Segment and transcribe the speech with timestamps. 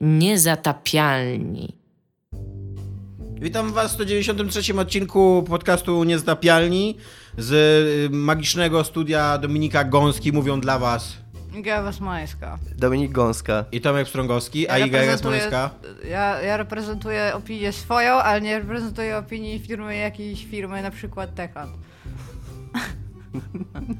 [0.00, 1.76] Niezatapialni.
[3.40, 6.96] Witam Was w 193 odcinku podcastu Niezatapialni
[7.38, 7.52] z
[8.12, 10.32] y, magicznego studia Dominika Gąski.
[10.32, 11.16] Mówią dla Was
[11.58, 12.58] Iga Wasmańska.
[12.78, 13.64] Dominik Gąska.
[13.72, 15.70] i Tomek Strągowski, a Ja Iga reprezentuję- Jasmańska.
[16.08, 21.72] Ja, ja reprezentuję opinię swoją, ale nie reprezentuję opinii firmy jakiejś firmy, na przykład Techland.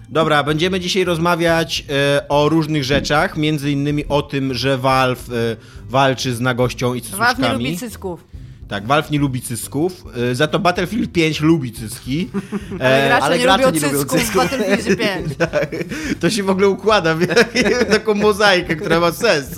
[0.09, 5.57] Dobra, będziemy dzisiaj rozmawiać e, o różnych rzeczach, między innymi o tym, że Valve e,
[5.89, 7.65] walczy z nagością i Valve nie cycuszkami.
[7.65, 8.25] lubi cycków.
[8.71, 12.29] Tak, Valve nie lubi cysków, e, za to Battlefield 5 lubi cyski.
[12.81, 14.37] Ale E, gracze ale nie gracze lubią nie lubią cycków w.
[14.37, 15.33] Battlefield 5.
[16.21, 17.27] To się w ogóle układa w
[17.91, 19.49] taką mozaikę, która ma sens.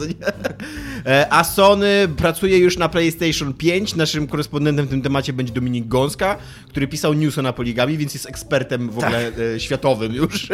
[1.06, 3.94] E, A Sony pracuje już na PlayStation 5.
[3.96, 6.36] Naszym korespondentem w tym temacie będzie Dominik Gąska,
[6.68, 10.48] który pisał newsa na poligami, więc jest ekspertem w ogóle e, światowym już.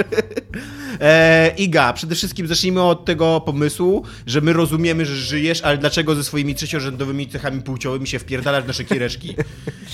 [1.00, 6.14] E, Iga, przede wszystkim zacznijmy od tego pomysłu, że my rozumiemy, że żyjesz, ale dlaczego
[6.14, 9.36] ze swoimi trzeciorzędowymi cechami płciowymi się wpierdalasz w nasze kiereszki?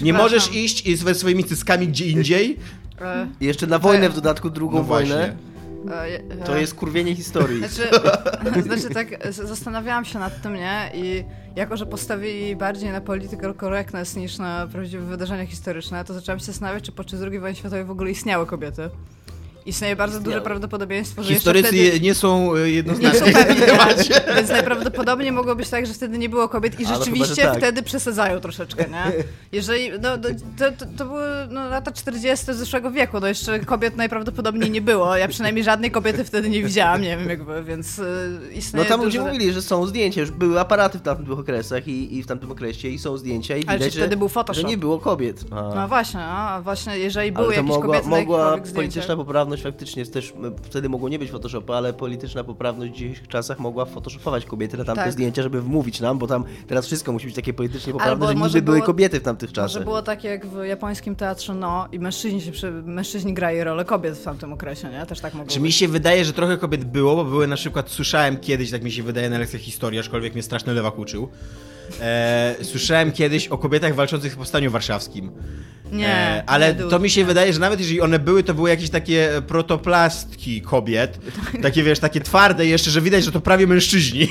[0.00, 2.56] Nie możesz iść i ze swoimi cyskami gdzie indziej?
[3.00, 5.34] E, I jeszcze na wojnę w dodatku, drugą No wojnę.
[5.86, 6.14] właśnie.
[6.32, 7.58] e, e, To jest kurwienie historii.
[7.58, 7.88] Znaczy,
[8.68, 10.90] znaczy tak, z- zastanawiałam się nad tym, nie?
[10.94, 11.24] I
[11.56, 16.44] jako, że postawili bardziej na political correctness niż na prawdziwe wydarzenia historyczne, to zaczęłam się
[16.46, 18.90] zastanawiać, czy podczas II wojny światowej w ogóle istniały kobiety.
[19.66, 20.44] Istnieje bardzo duże Istniały.
[20.44, 22.04] prawdopodobieństwo, że Historycy jeszcze wtedy...
[22.04, 24.20] nie są Nie jednoznaczni są w tym pewni, temacie.
[24.36, 27.48] więc najprawdopodobniej mogło być tak, że wtedy nie było kobiet i Ale chyba, rzeczywiście że
[27.48, 27.58] tak.
[27.58, 29.12] wtedy przesadzają troszeczkę, nie?
[29.52, 30.16] Jeżeli, no, no,
[30.58, 35.16] to, to, to były no, lata 40 zeszłego wieku, no jeszcze kobiet najprawdopodobniej nie było,
[35.16, 38.02] ja przynajmniej żadnej kobiety wtedy nie widziałam, nie wiem jakby, więc y,
[38.42, 39.18] No istnieje tam duże...
[39.18, 42.50] ludzie mówili, że są zdjęcia, już były aparaty w tamtych okresach i, i w tamtym
[42.52, 44.62] okresie i są zdjęcia i Ale widać, czy wtedy że, był Photoshop?
[44.62, 45.44] że nie było kobiet.
[45.50, 45.62] A.
[45.74, 50.00] No właśnie, a właśnie, jeżeli były Ale to jakieś mogła, kobiety mogła polityczna poprawność faktycznie
[50.00, 54.44] jest też, wtedy mogło nie być Photoshopa, ale polityczna poprawność w dzisiejszych czasach mogła photoshopować
[54.44, 55.12] kobiety na tamte Tak.
[55.12, 58.34] zdjęcia, żeby wmówić nam, bo tam teraz wszystko musi być takie politycznie poprawne, Albo że
[58.34, 59.84] może niby były było- kobiety w tamtych Może czasach.
[59.84, 62.70] było tak jak w japońskim teatrze No i mężczyźni, się przy...
[62.72, 65.06] mężczyźni grali rolę kobiet w tamtym okresie, nie?
[65.06, 65.76] Też tak mogło Czy mi być.
[65.76, 69.02] się wydaje, że trochę kobiet było, bo były na przykład, słyszałem kiedyś, tak mi się
[69.02, 71.28] wydaje na lekcjach historii, aczkolwiek mnie straszny lewak uczył.
[72.00, 75.30] E, słyszałem kiedyś o kobietach walczących w Powstaniu Warszawskim.
[75.92, 77.26] Nie, E, ale nie to mi się nie.
[77.26, 81.18] wydaje, że nawet jeżeli one były, to były jakieś takie protoplastki kobiet.
[81.62, 84.28] Takie wiesz, takie twarde jeszcze, że widać, że to prawie mężczyźni.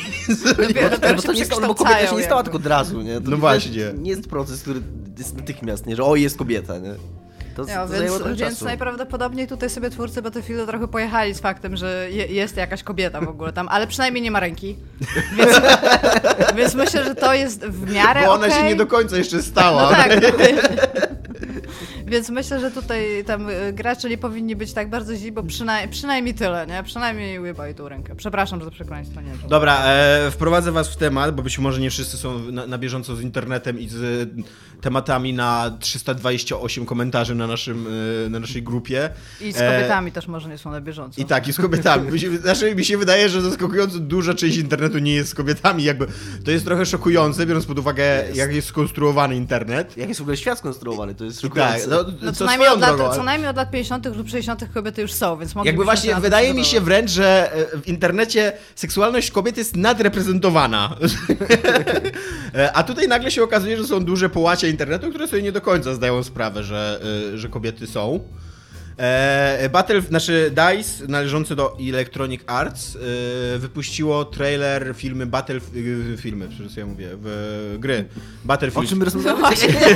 [0.58, 2.66] Dopiero, No dopiero bo to nie jest, no bo kobieta się nie stała tylko od
[2.66, 3.16] razu, nie?
[3.16, 3.78] To No to właśnie.
[3.82, 4.80] jest- Nie jest proces, który
[5.18, 5.96] jest natychmiast, nie?
[5.96, 6.94] Że o, jest kobieta, nie?
[7.56, 8.66] To, No, to więc, zajęło trochę więc czasu.
[8.66, 13.28] najprawdopodobniej tutaj sobie twórcy Battlefieldu trochę pojechali z faktem, że je, jest jakaś kobieta w
[13.30, 14.76] ogóle tam, ale przynajmniej nie ma ręki.
[15.38, 15.52] Więc,
[16.58, 18.70] więc myślę, że to jest w miarę Bo ona się okej.
[18.70, 19.82] nie do końca jeszcze stała.
[19.82, 20.12] No tak.
[22.14, 25.90] Więc myślę, że tutaj tam y, gracze nie powinni być tak bardzo źli, bo przynaj,
[25.90, 26.84] przynajmniej tyle, nie?
[26.84, 28.16] Przynajmniej łybaj tu rękę.
[28.16, 29.50] Przepraszam za przekleństwo, nie wiem.
[29.50, 33.16] Dobra, e, wprowadzę was w temat, bo być może nie wszyscy są na, na bieżąco
[33.16, 34.30] z internetem i z
[34.82, 37.88] tematami na 328 komentarzy na, naszym,
[38.26, 39.10] e, na naszej grupie.
[39.42, 41.22] I z E, kobietami też może nie są na bieżąco.
[41.22, 42.12] I tak, i z kobietami.
[42.12, 45.84] Mi się, znaczy, mi się wydaje, że zaskakująco duża część internetu nie jest z kobietami.
[45.84, 46.08] Jakby
[46.46, 49.98] to jest trochę szokujące, biorąc pod uwagę, jak jest skonstruowany internet.
[49.98, 51.80] Jak jest w ogóle świat skonstruowany, to jest I szokujące.
[51.80, 54.06] tak, no, No co co najmniej, od lat, co najmniej od lat 50.
[54.06, 54.66] lub 60.
[54.74, 58.52] kobiety już są, więc moglibyśmy Jakby właśnie wydaje mi się wręcz, że e, w internecie
[58.76, 60.96] seksualność kobiet jest nadreprezentowana.
[62.56, 65.62] E, A tutaj nagle się okazuje, że są duże połacie internetu, które sobie nie do
[65.62, 67.02] końca zdają sprawę, że,
[67.34, 68.20] e, że kobiety są.
[68.98, 75.56] E, Battle, znaczy DICE, należący do Electronic Arts, e, wypuściło trailer filmy Battle...
[76.14, 78.06] e, filmy, przecież ja mówię, w gry.
[78.16, 79.42] O Battlefield czym my rozmawiamy?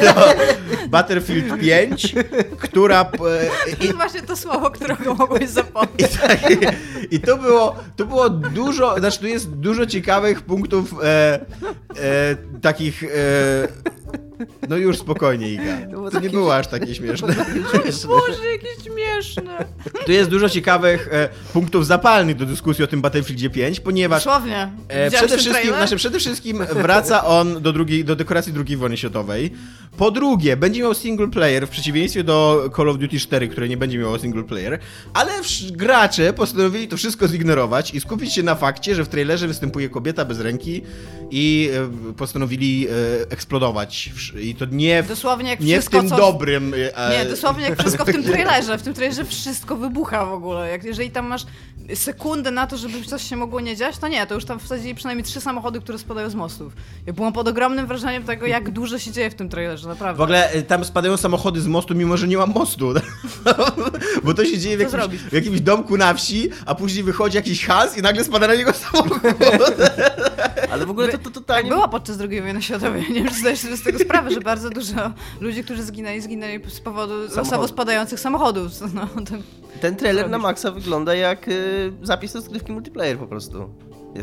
[0.06, 0.14] no,
[0.90, 2.16] Battlefield 5,
[2.60, 3.02] która...
[3.02, 6.16] e, jest właśnie to słowo, którego mogłeś zapomnieć.
[6.50, 6.76] i, tak,
[7.12, 11.40] I to było, to było dużo, znaczy tu jest dużo ciekawych punktów e,
[12.00, 13.04] e, takich.
[14.70, 15.78] No już spokojnie, Iga.
[15.90, 17.36] było To nie było aż takie śmieszne.
[18.08, 19.66] Boże, jakie śmieszne.
[20.06, 24.72] Tu jest dużo ciekawych e, punktów zapalnych do dyskusji o tym Battlefieldzie 5, ponieważ Dosłownie.
[24.88, 29.52] E, przede, wszystkim, znaczy, przede wszystkim wraca on do, drugiej, do dekoracji II wojny światowej.
[29.98, 33.78] Po drugie, będzie miał single player w przeciwieństwie do Call of Duty 4, które nie
[33.78, 34.80] będzie miało single player,
[35.14, 35.32] ale
[35.72, 40.26] gracze postanowili to wszystko zignorować i skupić się na fakcie, że w trailerze występuje kobieta
[40.26, 40.82] bez ręki
[41.32, 41.70] i
[42.10, 42.92] e, postanowili e,
[43.32, 44.10] eksplodować.
[44.16, 46.18] W- I to nie w, Dosłownie jak nie w tym co...
[46.18, 46.74] dobrym.
[46.96, 48.78] e, Nie, dosłownie jak wszystko w tym trailerze.
[48.78, 50.70] W tym trailerze wszystko wybucha w ogóle.
[50.70, 51.46] Jak, jeżeli tam masz
[51.96, 54.96] sekundę na to, żeby coś się mogło nie dziać, to nie, to już tam wsadzili
[54.96, 56.74] przynajmniej trzy samochody, które spadają z mostów.
[57.06, 60.18] Ja byłam pod ogromnym wrażeniem tego, jak dużo się dzieje w tym trailerze, naprawdę.
[60.18, 62.94] W ogóle e, tam spadają samochody z mostu, mimo że nie ma mostu.
[64.24, 67.66] Bo to się dzieje w jakimś, w jakimś domku na wsi, a później wychodzi jakiś
[67.66, 69.22] has i nagle spada na niego samochód.
[70.78, 71.70] Ale w ogóle to, to Tak totalnie...
[71.70, 73.02] było podczas II wojny światowej.
[73.10, 76.60] Nie wiem, czy zdajesz sobie z tego sprawę, że bardzo dużo ludzi, którzy zginęli, zginęli
[76.68, 78.72] z powodu losowo spadających samochodów.
[78.94, 79.34] No, to...
[79.82, 80.38] Ten trailer na?
[80.38, 83.70] Maxa wygląda jak y, zapis do skrywki multiplayer po prostu.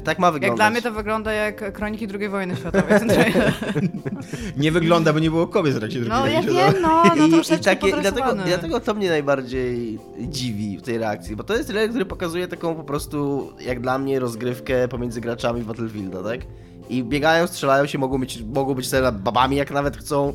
[0.05, 0.49] Tak ma wyglądać.
[0.49, 3.01] Jak dla mnie to wygląda jak kroniki II wojny światowej.
[4.57, 6.73] Nie wygląda, bo nie było kobiet w trakcie No drugiej ja wojny światowej.
[6.73, 10.83] wiem, no, no I, troszeczkę i, takie, i dlatego, dlatego to mnie najbardziej dziwi w
[10.83, 14.89] tej reakcji, bo to jest trailer, który pokazuje taką po prostu, jak dla mnie, rozgrywkę
[14.89, 16.41] pomiędzy graczami w Battlefielda, tak?
[16.89, 20.33] I biegają, strzelają się, mogą być, mogą być babami, jak nawet chcą.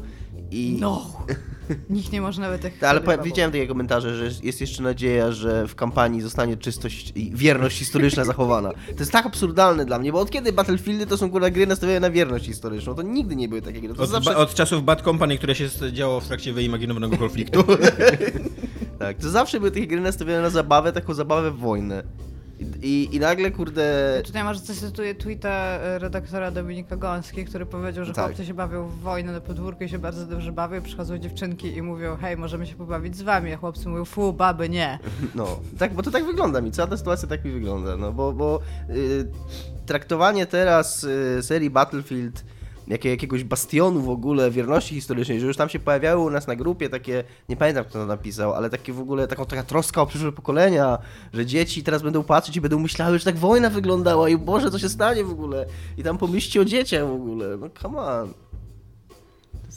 [0.51, 0.77] I...
[0.79, 1.05] No.
[1.89, 2.83] Nikt nie może nawet tych...
[2.89, 7.31] Ale po, widziałem takie komentarze, że jest jeszcze nadzieja, że w kampanii zostanie czystość i
[7.35, 8.71] wierność historyczna zachowana.
[8.71, 11.99] To jest tak absurdalne dla mnie, bo od kiedy Battlefieldy to są kurwa gry nastawione
[11.99, 12.95] na wierność historyczną?
[12.95, 13.93] To nigdy nie były takie gry.
[13.97, 14.37] Od, zawsze...
[14.37, 17.63] od czasów Bad Company, które się działo w trakcie wyimaginowanego konfliktu.
[18.99, 22.03] Tak, to zawsze były takie gry nastawione na zabawę, taką zabawę w wojnę.
[22.81, 24.21] I, i, nagle, kurde...
[24.25, 28.25] Tutaj może zacytuję tweeta e, redaktora Dominika Gąski, który powiedział, że Tak.
[28.25, 30.81] chłopcy się bawią w wojnę na podwórku i się bardzo dobrze bawią.
[30.81, 33.53] Przychodzą dziewczynki i mówią, hej, możemy się pobawić z wami.
[33.53, 34.99] A chłopcy mówią, fu, baby, nie.
[35.35, 38.33] No, tak, bo to tak wygląda mi, cała ta sytuacja tak mi wygląda, no bo,
[38.33, 38.59] bo
[38.89, 39.27] y,
[39.85, 42.43] traktowanie teraz y, serii Battlefield
[42.89, 46.55] jakie, jakiegoś bastionu w ogóle wierności historycznej, że już tam się pojawiały u nas na
[46.55, 50.05] grupie takie, nie pamiętam kto to napisał, ale takie w ogóle, taką taka troska o
[50.05, 50.97] przyszłe pokolenia,
[51.33, 54.79] że dzieci teraz będą patrzeć i będą myślały, że tak wojna wyglądała i Boże, co
[54.79, 55.65] się stanie w ogóle
[55.97, 58.48] i tam pomyślcie o dzieciach w ogóle, no come on.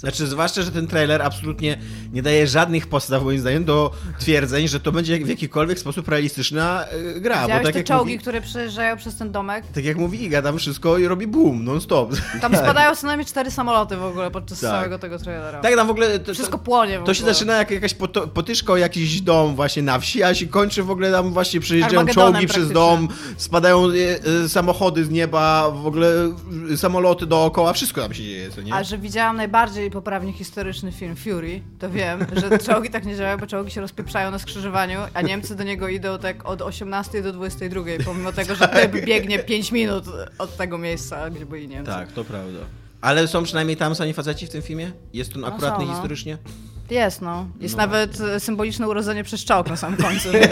[0.03, 1.79] Znaczy, zwłaszcza, że ten trailer absolutnie
[2.13, 6.85] nie daje żadnych podstaw, moim zdaniem, do twierdzeń, że to będzie w jakikolwiek sposób realistyczna
[7.17, 7.37] y, gra.
[7.37, 9.65] Bo Widziałeś tak te jak, czołgi, mówi, które przejeżdżają przez ten domek?
[9.75, 12.15] tak jak mówi Iga, tam wszystko i robi boom, non-stop.
[12.41, 14.71] Tam spadają co najmniej cztery samoloty w ogóle podczas Tak.
[14.71, 15.61] całego tego trailera.
[15.61, 16.19] Tak, tam w ogóle...
[16.19, 19.99] To, Wszystko płonie w to się zaczyna jak jakaś poto- o jakiś dom właśnie na
[19.99, 23.89] wsi, a się kończy w ogóle tam właśnie przejeżdżają czołgi przez dom, spadają
[24.45, 26.09] e, samochody z nieba, w ogóle
[26.77, 28.75] samoloty dookoła, wszystko tam się dzieje, co nie?
[28.75, 33.39] A że widziałam najbardziej poprawnie historyczny film Fury, to wiem, że czołgi tak nie działają,
[33.39, 37.33] bo czołgi się rozpieprzają na skrzyżowaniu, a Niemcy do niego idą tak od 18 do
[37.33, 40.05] 22, pomimo tego, że typ biegnie 5 minut
[40.39, 41.93] od tego miejsca, gdzie byli Niemcy.
[41.93, 42.59] Tak, to prawda.
[43.01, 44.93] Ale są przynajmniej tam sami faceci w tym filmie?
[45.13, 45.95] Jest on akuratny są, no.
[45.95, 46.39] historycznie?
[46.93, 47.47] Jest, no.
[47.61, 50.29] Jest No nawet e, symboliczne urodzenie przez czołg na samym końcu.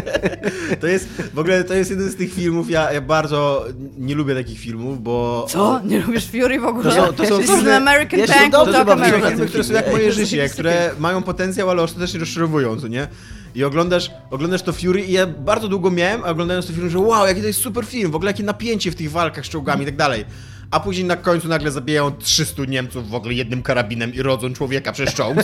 [0.80, 3.64] To jest, w ogóle to jest jeden z tych filmów, ja, ja bardzo
[3.98, 5.46] nie lubię takich filmów, bo...
[5.48, 5.80] Co?
[5.84, 6.84] Nie lubisz Fury w ogóle?
[6.84, 8.72] To są- to są This filmy- an American Ja Tank, To są
[9.04, 13.08] filmy, które są jak moje jest życie, które mają potencjał, ale ostatecznie rozczarowują, co nie?
[13.54, 17.26] I oglądasz, oglądasz to Fury i ja bardzo długo miałem, oglądając to film, że wow,
[17.26, 19.86] jaki to jest super film, w ogóle jakie napięcie w tych walkach z czołgami i
[19.86, 20.24] tak dalej.
[20.70, 24.92] A później na końcu nagle zabijają 300 Niemców w ogóle jednym karabinem i rodzą człowieka
[24.92, 25.36] przez czołg.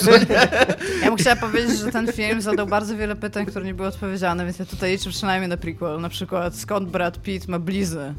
[1.03, 4.45] Ja bym chciała powiedzieć, że ten film zadał bardzo wiele pytań, które nie były odpowiedziane,
[4.45, 6.01] więc ja tutaj liczę przynajmniej na prequel.
[6.01, 8.15] Na przykład skąd Brad Pitt ma blizny?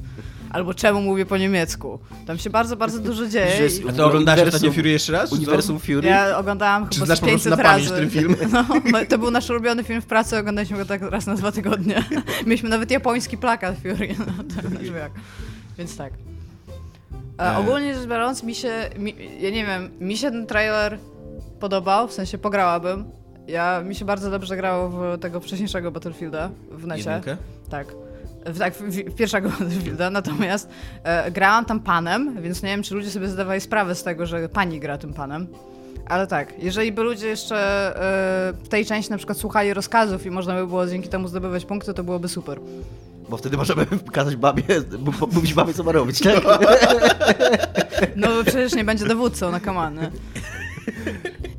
[0.50, 2.00] Albo czemu mówię po niemiecku?
[2.28, 3.68] Tam się bardzo, bardzo dużo dzieje.
[3.86, 5.24] I- A to oglądasz ostatnio Fury jeszcze raz?
[5.30, 5.36] czy co?
[5.36, 6.08] Uniwersum Fury?
[6.08, 8.02] Ja oglądałam Czy chyba znasz z po prostu 500 na pamięć razy.
[8.02, 8.36] ten film?
[8.92, 12.04] No, to był nasz ulubiony film w pracy, oglądaliśmy go tak raz na dwa tygodnie.
[12.46, 14.26] Mieliśmy nawet japoński plakat Fury na,
[14.72, 15.12] na drzwiach.
[15.78, 16.14] Więc tak.
[17.42, 17.58] E, E.
[17.58, 20.98] ogólnie rzecz biorąc, mi się, mi, ja nie wiem, mi się ten trailer
[21.60, 23.06] podobał, w sensie pograłabym.
[23.48, 27.10] Ja, mi się bardzo dobrze grało w tego wcześniejszego Battlefielda w necie.
[27.10, 27.38] Jedynkę?
[27.70, 27.88] Tak.
[28.46, 30.70] W, tak, w, w pierwszego Battlefielda, natomiast
[31.04, 34.50] e, grałam tam panem, więc nie wiem, czy ludzie sobie zdawali sprawę z tego, że
[34.50, 35.48] pani gra tym panem.
[36.08, 37.56] Ale tak, jeżeli by ludzie jeszcze
[37.96, 41.66] e, w tej części na przykład słuchali rozkazów i można by było dzięki temu zdobywać
[41.66, 42.60] punkty, to byłoby super.
[43.32, 44.64] Bo wtedy możemy kazać babie,
[45.32, 46.44] mówić babie co ma robić, tak?
[48.16, 50.12] No przecież nie będzie dowódcą na komany.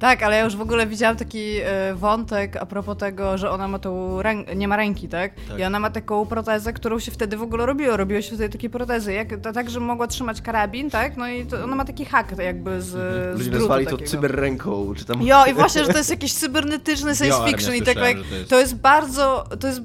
[0.03, 3.69] Tak, ale ja już w ogóle widziałam taki e, wątek a propos tego, że ona
[3.69, 5.33] ma tą rę- nie ma ręki, tak?
[5.49, 5.59] Tak.
[5.59, 7.97] I ona ma taką protezę, którą się wtedy w ogóle robiło.
[7.97, 11.17] Robiło się wtedy takie protezy, jak, to, tak, że mogła trzymać karabin, tak?
[11.17, 12.95] No i to, ona ma taki hak jakby z, z
[13.39, 15.23] Ludzie drutu nazwali to cyberręką, czy tam...
[15.23, 18.17] Jo, i właśnie, że to jest jakiś cybernetyczny science Jo, fiction ja i tak jak,
[18.17, 19.81] to jest- to jest bardzo, to jest,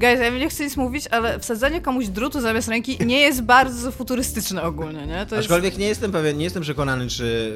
[0.00, 3.90] guys, ja nie chcę nic mówić, ale wsadzenie komuś drutu zamiast ręki nie jest bardzo
[3.92, 5.26] futurystyczne ogólnie, nie?
[5.26, 7.52] To jest, Aczkolwiek nie jestem pewien, nie jestem przekonany, czy,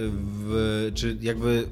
[0.47, 1.65] w, czy jakby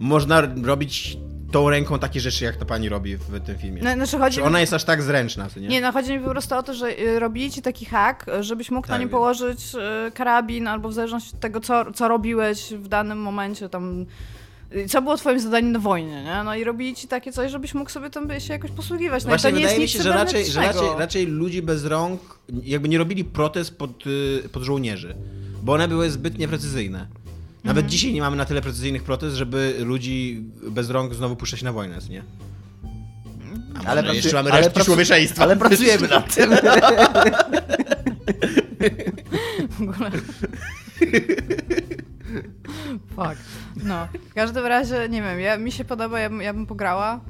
[0.00, 1.18] można robić
[1.52, 3.82] tą ręką takie rzeczy, jak ta pani robi w tym filmie.
[3.82, 5.68] no, znaczy chodzi Czy ona jest aż tak zręczna, co nie?
[5.68, 8.70] Nie, no chodzi mi po prostu o to, że y, robili ci taki hak, żebyś
[8.70, 9.12] mógł na Tak, nim wiem.
[9.18, 9.74] położyć
[10.08, 14.06] y, karabin, albo w zależności od tego, co, co robiłeś w danym momencie, tam.
[14.76, 16.42] y, Co było twoim zadaniem na wojnie, nie?
[16.44, 19.24] No i robili ci takie coś, żebyś mógł sobie tam się jakoś posługiwać.
[19.24, 21.26] No Właśnie i to nie wydaje mi jest się, nic że raczej, że raczej, raczej
[21.26, 22.20] ludzi bez rąk
[22.62, 23.90] jakby nie robili protez pod,
[24.52, 25.14] pod żołnierzy,
[25.62, 27.06] bo one były zbyt nieprecyzyjne.
[27.66, 27.88] Nawet Mhm.
[27.88, 31.98] dzisiaj nie mamy na tyle precyzyjnych protez, żeby ludzi bez rąk znowu puszczać na wojnę,
[32.10, 32.22] nie?
[33.74, 35.42] A Ale może pracu- jeszcze mamy ale resztki człowieczeństwa.
[35.42, 36.50] Ale pracujemy nad tym.
[39.70, 40.10] w ogóle.
[43.16, 43.36] Fuck.
[43.84, 47.20] No, w każdym razie, nie wiem, ja, mi się podoba, ja, bym- ja bym pograła.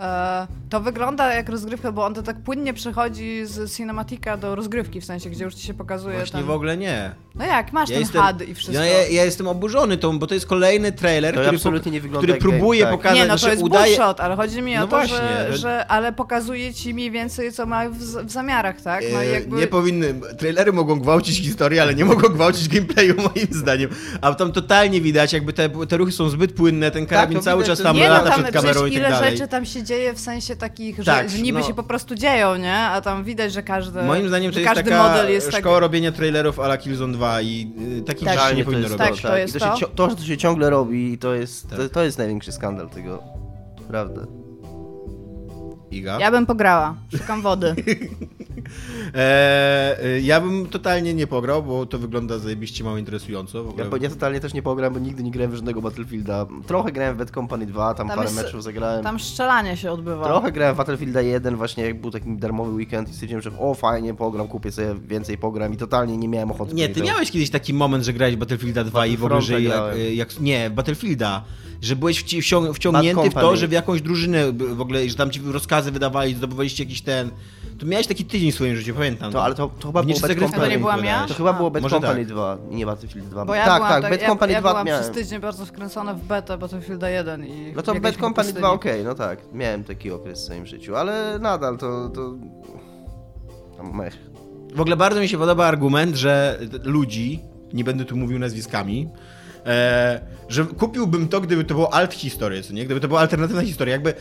[0.00, 5.00] E, to wygląda jak rozgrywka, bo on to tak płynnie przechodzi z cinematika do rozgrywki,
[5.00, 6.46] w sensie, gdzie już ci się pokazuje Właśnie ten...
[6.48, 7.10] w ogóle nie.
[7.34, 8.84] No jak, masz ten HUD i wszystko.
[8.84, 12.00] Ja, ja, ja jestem oburzony tą, bo to jest kolejny trailer, To który, absolutnie nie
[12.00, 12.90] wygląda który próbuje tak.
[12.92, 13.96] pokazać, Nie, no to jest udaje...
[13.96, 15.18] bullshot, ale chodzi mi o No to, właśnie,
[15.50, 15.86] że, że-.
[15.86, 19.04] Ale pokazuje ci mniej więcej, co ma w, w zamiarach, tak?
[19.12, 19.56] No E, jakby...
[19.56, 20.14] Nie powinny.
[20.38, 23.90] Trailery mogą gwałcić historię, ale nie mogą gwałcić gameplayu, moim zdaniem.
[24.20, 27.62] A tam totalnie widać, jakby te, te ruchy są zbyt płynne, ten karabin to cały
[27.62, 29.30] widać, czas tam nie, no lata tam przed kamerą i tak ile dalej.
[29.30, 31.66] rzeczy tam się dzieje w sensie takich, że, Tak, że niby no.
[31.66, 32.76] się po prostu dzieją, nie?
[32.76, 35.82] A tam widać, że każdy Moim zdaniem to jest taka model jest szkoła tak...
[35.82, 38.34] robienia trailerów a la Killzone 2 i y, takich Tak.
[38.38, 39.22] rzeczy nie Realnie powinno jest robić.
[39.22, 39.76] Tak, to jest I to.
[39.76, 41.78] Się, to, że to się ciągle robi, to jest, Tak.
[41.78, 43.22] to, to jest największy skandal tego.
[43.88, 44.49] Prawda.
[45.90, 46.18] Iga?
[46.20, 46.94] Ja bym pograła.
[47.18, 47.74] Szukam wody.
[49.14, 53.64] E, y, ja bym totalnie nie pograł, bo to wygląda zajebiście mało interesująco.
[53.64, 53.86] W ogóle.
[53.92, 56.46] Ja, ja totalnie też nie pograłem, bo nigdy nie grałem w żadnego Battlefielda.
[56.66, 59.04] Trochę grałem w Bad Company 2, tam, Tam parę jest- meczów zagrałem.
[59.04, 60.24] Tam strzelanie się odbywa.
[60.24, 63.74] Trochę grałem w Battlefielda 1 właśnie jak był taki darmowy weekend i stwierdziłem, że o
[63.74, 66.74] fajnie, pogram, kupię sobie więcej, pogram i totalnie nie miałem ochoty.
[66.74, 69.82] Nie, ty miałeś kiedyś taki moment, że grałeś Battlefielda 2 i w ogóle, że jak,
[70.14, 70.40] jak...
[70.40, 71.44] Nie, Battlefielda.
[71.82, 73.56] Że byłeś wci- wcią- wciągnięty w to, Company.
[73.56, 77.30] że w jakąś drużynę w ogóle, że tam ci rozkazy wydawali, zdobywaliście jakiś ten...
[77.78, 79.32] To miałeś taki tydzień w swoim życiu, pamiętam.
[79.32, 80.78] To, ale to, to chyba Nie, było czy Bad zagrywka To nie Company.
[80.78, 81.26] byłam ja?
[81.26, 82.26] To chyba było Bad Może Company tak.
[82.28, 83.44] 2, nie Battlefield 2.
[83.44, 85.02] Bo ja tak, byłam, tak, tak, Bad ja, Company ja 2 byłam miałem.
[85.02, 87.72] przez tydzień bardzo wkręcona w betę Battlefielda 1 i...
[87.76, 88.64] No to Bad Company 2 pustyni.
[88.74, 89.38] okej, no tak.
[89.52, 92.08] Miałem taki okres w swoim życiu, ale nadal to...
[92.08, 92.34] to...
[93.92, 94.18] Mech.
[94.74, 97.40] W ogóle bardzo mi się podoba argument, że ludzi,
[97.72, 99.08] nie będę tu mówił nazwiskami,
[99.66, 102.84] e, że kupiłbym to, gdyby to było alt historia, co nie?
[102.84, 104.14] Gdyby to była alternatywna historia, jakby...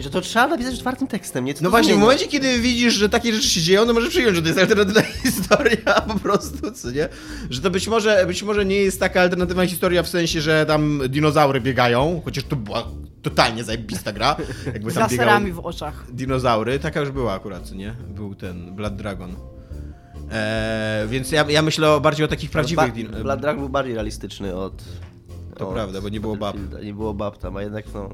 [0.00, 1.54] Że to trzeba napisać czwartym tekstem, nie?
[1.54, 2.00] Co No właśnie, w zmienia?
[2.00, 5.02] momencie, kiedy widzisz, że takie rzeczy się dzieją, no możesz przyjąć, że to jest alternatywna
[5.24, 7.08] historia po prostu, co nie?
[7.50, 11.00] Że to być może, być może nie jest taka alternatywna historia w sensie, że tam
[11.08, 12.84] dinozaury biegają, chociaż to była
[13.22, 14.36] totalnie zajebista gra.
[14.66, 16.04] Jakby Z tam laserami biegały w oczach.
[16.12, 17.94] dinozaury, taka już była akurat, co nie?
[18.14, 19.36] Był ten Blood Dragon.
[20.32, 23.94] Eee, więc ja, ja myślę o bardziej o takich prawdziwych Ba- Blood Dragon był bardziej
[23.94, 24.84] realistyczny od...
[25.56, 26.56] To od prawda, bo nie było bab.
[26.84, 28.08] Nie było bab tam, a jednak no...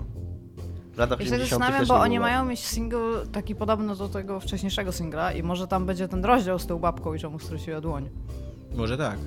[0.98, 5.32] Ja się 80 zastanawiam, bo oni mają mieć single taki podobny do tego wcześniejszego singla
[5.32, 8.08] i może tam będzie ten rozdział z tą babką i czemu straciła dłoń.
[8.74, 9.18] Może tak.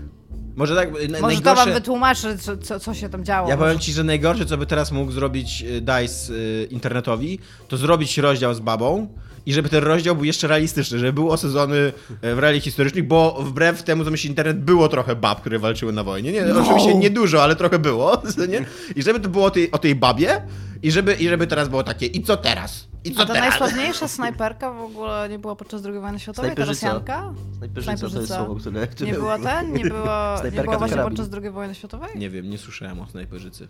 [0.55, 0.91] Może tak.
[0.91, 3.49] na- Może to najgorsze- wam wytłumaczy, co, co, co się tam działo.
[3.49, 7.39] Ja powiem Może- ci, że najgorsze, co by teraz mógł zrobić y, DICE y, internetowi,
[7.67, 9.07] to zrobić rozdział z babą
[9.45, 13.37] i żeby ten rozdział był jeszcze realistyczny, żeby był osadzony y, w realiach historycznych, bo
[13.43, 16.31] wbrew temu, co myśli internet, było trochę bab, które walczyły na wojnie.
[16.31, 18.21] Nie, Oczywiście nie dużo, ale trochę było.
[18.49, 18.65] Nie?
[18.95, 20.41] I żeby to było o tej, o tej babie
[20.83, 22.87] i żeby, i żeby teraz było takie, i co teraz?
[23.03, 23.49] I co A ta teraz?
[23.49, 26.55] najsławniejsza snajperka w ogóle nie była podczas II wojny światowej?
[26.55, 26.65] Ta.
[26.65, 27.33] Rosjanka?
[27.57, 28.87] Snajperzyca to jest słowo, które...
[28.87, 29.11] które...
[29.11, 29.73] Nie była ten?
[29.73, 31.17] Nie była, nie była właśnie karabin.
[31.17, 32.09] podczas II wojny światowej?
[32.15, 33.67] Nie wiem, nie słyszałem o snajperzycy.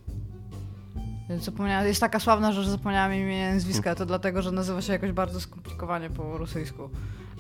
[1.30, 5.12] Zapomniałam, jest taka sławna, że zapomniałam imienia i nazwiska, to dlatego, że nazywa się jakoś
[5.12, 6.90] bardzo skomplikowanie po rosyjsku.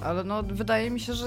[0.04, 1.26] Ale no, wydaje mi się, że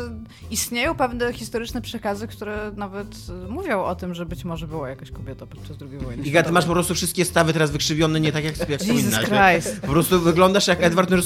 [0.51, 3.09] istnieją pewne historyczne przekazy, które nawet
[3.47, 6.53] e, mówią o tym, że być może była jakaś kobieta podczas II wojny Iga, ty
[6.53, 9.25] masz po prostu wszystkie stawy teraz wykrzywione nie tak, jak, Jesus wspominasz.
[9.25, 9.81] Christ.
[9.81, 11.17] Po prostu wyglądasz jak Edward nie?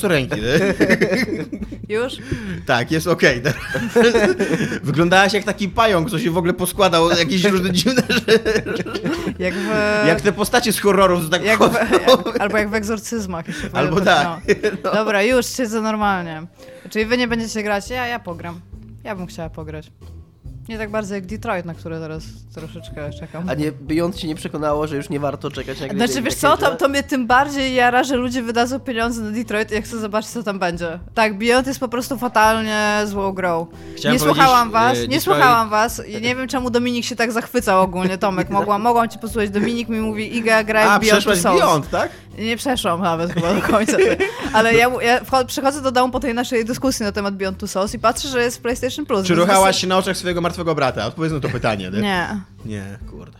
[1.94, 2.16] Już?
[2.66, 3.42] Tak, jest okej.
[4.82, 8.84] Wyglądałaś jak taki pająk, co się w ogóle poskładał, jakieś różne dziwne rzeczy.
[9.38, 9.68] Jak w...
[10.06, 11.76] Jak te postacie z horrorów, tak jak w,
[12.40, 13.44] albo jak w egzorcyzmach.
[13.72, 14.26] Albo tak.
[14.84, 14.92] No.
[14.92, 16.46] Dobra, już siedzę normalnie.
[16.90, 17.90] Czyli wy nie będziecie grać?
[17.90, 18.60] Ja, ja pogram.
[19.04, 19.90] Ja bym chciała pograć.
[20.70, 22.22] Nie tak bardzo jak Detroit, na które teraz
[22.54, 23.48] troszeczkę czekam.
[23.48, 26.24] A nie, Beyond ci nie przekonało, że już nie warto czekać na gry Znaczy, David
[26.24, 29.74] wiesz co, to, to mnie tym bardziej jara, że ludzie wydadzą pieniądze na Detroit i
[29.74, 30.98] ja chcę zobaczyć, co tam będzie.
[31.14, 33.66] Tak, Beyond jest po prostu fatalnie złą grą.
[33.96, 37.04] Chciałem nie słuchałam powiedzieć, was, e, nie Detroit- słuchałam was i nie wiem, czemu Dominik
[37.04, 38.50] się tak zachwycał ogólnie, Tomek.
[38.50, 39.50] Mogłam, mogłam ci posłuchać.
[39.50, 41.60] Dominik mi mówi, Iga, graj A, w Beyond przeszłaś Souls.
[41.60, 42.10] Beyond, tak?
[42.38, 43.96] Nie przeszłam nawet chyba do końca.
[44.52, 47.66] Ale ja, ja wchod- przychodzę do domu po tej naszej dyskusji na temat Beyond Two
[47.66, 49.26] Souls i patrzę, że jest w PlayStation Plus.
[49.26, 51.06] Czy ruchałaś się na oczach swojego martwego brata?
[51.06, 51.90] Odpowiedz na to pytanie.
[51.90, 52.00] Nie.
[52.00, 52.36] Nie.
[52.64, 53.38] Nie, kurde.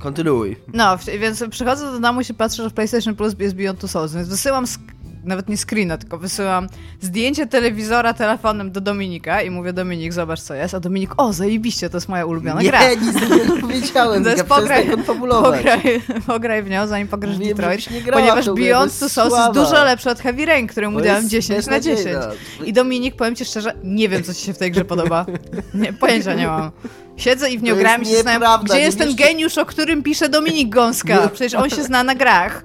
[0.00, 0.56] Kontynuuj.
[0.74, 3.88] No, więc przychodzę do domu i się patrzę, że w PlayStation Plus jest Beyond Two
[3.88, 4.91] Souls, więc wysyłam, sk-
[5.24, 6.66] nawet nie screena, tylko wysyłam
[7.00, 11.90] zdjęcie telewizora telefonem do Dominika i mówię, Dominik, zobacz co jest, a Dominik, o, zajebiście,
[11.90, 12.80] to jest moja ulubiona nie, gra.
[12.94, 17.90] nic nie powiedziałem, To jest Mika, pograj, pograj, pograj w nią, zanim pograsz Mówiłem, Detroit,
[17.90, 21.28] nie grała ponieważ Beyond Two Souls jest dużo lepszy od Heavy Rain, któremu dałem jest
[21.28, 22.04] 10 na 10.
[22.04, 22.36] beznadziejna.
[22.64, 25.26] I Dominik, powiem ci szczerze, nie wiem, co ci się w tej grze podoba.
[25.74, 26.70] Nie, pojęcia nie mam.
[27.16, 30.02] Siedzę i w nią gram i się nieprawda, gdzie nie jest ten geniusz, o którym
[30.02, 31.28] pisze Dominik Gąska?
[31.28, 32.64] Przecież on się zna na grach.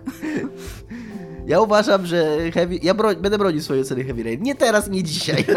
[1.48, 2.80] Ja uważam, że heavy...
[2.84, 3.16] ja bro...
[3.16, 4.44] będę bronił swojej oceny Heavy Rain.
[4.44, 5.46] Nie teraz, nie dzisiaj.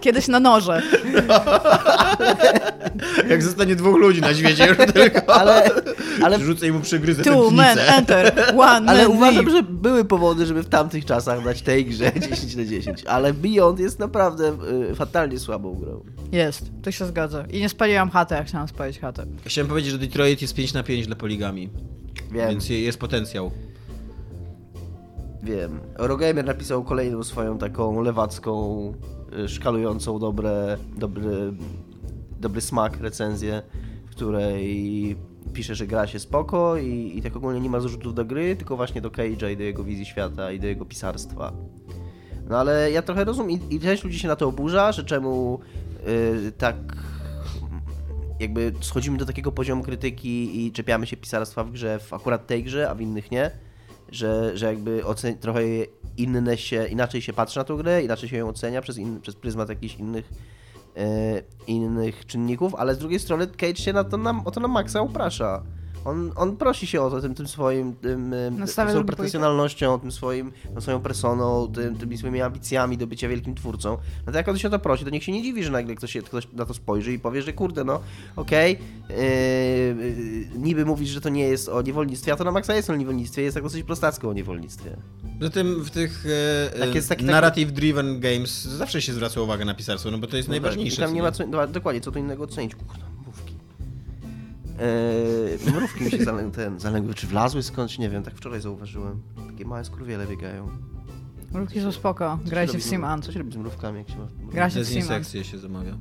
[0.00, 0.82] Kiedyś na noże.
[3.30, 5.70] Jak zostanie dwóch ludzi na świecie już tylko, Ale,
[6.22, 9.56] ale, rzucę mu przegryzę Two men enter, one ale man uważam, leave.
[9.56, 13.04] że były powody, żeby w tamtych czasach dać tej grze 10 na 10.
[13.06, 14.56] Ale Beyond jest naprawdę
[14.90, 16.04] y, fatalnie słabą grą.
[16.32, 17.44] Jest, to się zgadza.
[17.50, 19.26] I nie spaliłam chatę, jak chciałam spalić chatę.
[19.44, 21.68] Chciałem powiedzieć, że Detroit jest 5 na 5 dla poligami,
[22.30, 23.50] Wiem, więc je- jest potencjał.
[25.42, 25.80] wiem.
[25.94, 28.92] Eurogamer napisał kolejną swoją taką lewacką,
[29.44, 31.52] y, szkalującą dobre, dobry,
[32.40, 33.62] dobry smak recenzję,
[34.06, 35.16] w której
[35.52, 38.76] pisze, że gra się spoko i, i tak ogólnie nie ma zarzutów do gry, tylko
[38.76, 41.52] właśnie do Cage'a i do jego wizji świata i do jego pisarstwa.
[42.48, 45.58] No ale ja trochę rozumiem i, i część ludzi się na to oburza, że czemu
[46.08, 46.76] y, tak
[48.40, 52.64] jakby schodzimy do takiego poziomu krytyki i czepiamy się pisarstwa w grze, w akurat tej
[52.64, 53.50] grze, a w innych nie,
[54.12, 55.60] że, że jakby ocen- trochę
[56.16, 59.34] inne się, inaczej się patrzy na tą grę, inaczej się ją ocenia przez, in, przez
[59.34, 60.30] pryzmat jakichś innych
[60.96, 64.68] e, innych czynników, ale z drugiej strony Cage się na to na, o to na
[64.68, 65.62] maksa uprasza.
[66.04, 70.12] On, on prosi się o to tym, tym swoim, tym, No, swoją drugi pretensjonalnością, tym
[70.12, 73.98] swoim, tą swoją personą, tym, tymi swoimi ambicjami do bycia wielkim twórcą.
[74.26, 75.94] No to jak on się o to prosi, to niech się nie dziwi, że nagle
[75.94, 78.00] ktoś, się, ktoś na to spojrzy i powie, że kurde, no
[78.36, 78.78] okej,
[79.08, 82.90] yy, yy, niby mówisz, że to nie jest o niewolnictwie, a to na maksa jest
[82.90, 84.96] o niewolnictwie, jest tak dosyć prostacko o niewolnictwie.
[85.40, 86.24] Zatem w tych
[86.74, 90.26] e, Tak jest taki- taki- narrative-driven games zawsze się zwraca uwagę na pisarstwo, no bo
[90.26, 91.02] to jest No tak, najważniejsze.
[91.02, 92.76] I tam nie ma co, no, dokładnie, co tu innego ocenić.
[92.76, 93.09] Mrówki.
[94.80, 99.22] Eee, mrówki mi się zalę, ten, zalęgły, czy wlazły skądś, nie wiem, tak wczoraj zauważyłem.
[99.50, 100.68] Takie małe skurwiele biegają.
[101.52, 103.22] Mrówki są spoko, grajcie się w Siman.
[103.22, 104.26] Co się robi z mrówkami, jak się ma...
[104.52, 105.24] Gra się w Siman.
[105.24, 105.96] Się zamawia.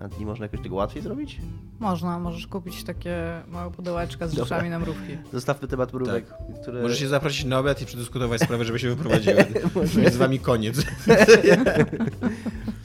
[0.00, 1.40] A nie można jakoś tego łatwiej zrobić?
[1.80, 5.18] Można, możesz kupić takie małe pudełeczka z rzeczami na mrówki.
[5.32, 6.24] Zostawmy temat mrówek,
[6.62, 6.82] które...
[6.82, 9.44] Możesz się zaprosić na obiad i przedyskutować sprawę, żeby się wyprowadziły.
[10.02, 10.78] Jest z wami koniec.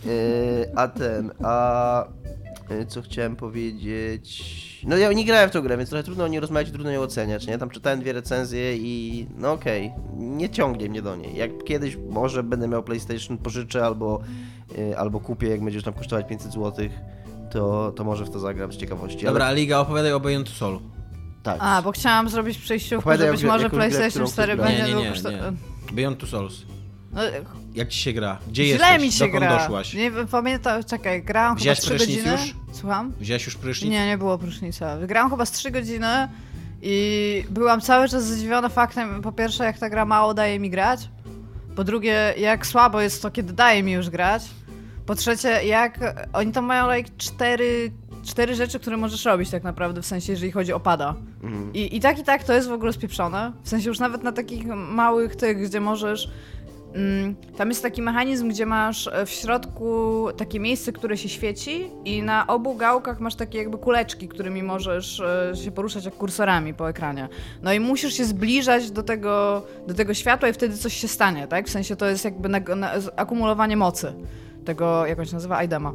[0.07, 2.07] Eee, a ten, a...
[2.69, 4.57] e, Co chciałem powiedzieć...
[4.83, 7.01] No ja nie grałem w tą grę, więc trochę trudno o niej rozmawiać, trudno ją
[7.01, 7.57] oceniać, nie?
[7.57, 11.35] Tam czytałem dwie recenzje i no okej, nie ciągnie mnie do niej.
[11.35, 14.19] Jak kiedyś może będę miał PlayStation, pożyczę albo,
[14.77, 16.89] e, albo kupię, jak będziesz tam kosztować 500 zł,
[17.51, 19.25] to, to może w to zagram z ciekawości.
[19.25, 20.79] Dobra, ale, Liga, opowiadaj o Beyond Soul.
[21.43, 21.57] tak.
[21.59, 25.11] A, bo chciałam zrobić przejściówkę, Opowiadaj być może PlayStation którą 4 chcesz będzie Nie, nie,
[25.11, 25.93] nie, nie.
[25.93, 26.76] Beyond Two Souls.
[27.17, 27.23] No,
[27.73, 28.37] Jak ci się gra?
[28.47, 29.01] Gdzie Źle jesteś?
[29.01, 29.57] mi się Dokąd gra.
[29.57, 29.93] doszłaś?
[29.93, 32.31] Nie wiem, pamiętam, czekaj, grałam chyba Wziąłeś 3 prysznic godziny.
[32.31, 32.55] już?
[32.71, 33.13] Słucham?
[33.19, 33.91] Wziąłeś już prysznic?
[33.91, 34.97] Nie, nie było prysznica.
[34.97, 36.27] Wygrałam chyba z 3 godziny
[36.81, 41.09] i byłam cały czas zdziwiona faktem, po pierwsze, jak ta gra mało daje mi grać.
[41.75, 44.43] Po drugie, jak słabo jest to, kiedy daje mi już grać.
[45.05, 45.99] Po trzecie, jak
[46.33, 47.91] oni tam mają like cztery,
[48.25, 51.15] cztery rzeczy, które możesz robić tak naprawdę, w sensie, jeżeli chodzi o pada.
[51.43, 51.73] Mhm.
[51.73, 53.51] I, I tak i tak to jest w ogóle spieprzone.
[53.63, 56.29] W sensie już nawet na takich małych tych, gdzie możesz.
[56.97, 61.91] Mm, tam jest taki mechanizm, gdzie masz e, w środku takie miejsce, które się świeci,
[62.05, 66.73] i na obu gałkach masz takie jakby kuleczki, którymi możesz e, się poruszać jak kursorami
[66.73, 67.29] po ekranie.
[67.61, 71.47] No i musisz się zbliżać do tego, do tego światła, i wtedy coś się stanie,
[71.47, 71.67] tak?
[71.67, 72.49] W sensie to jest jakby
[73.15, 74.13] akumulowanie mocy
[74.65, 75.93] tego, jak on się nazywa, Aidema.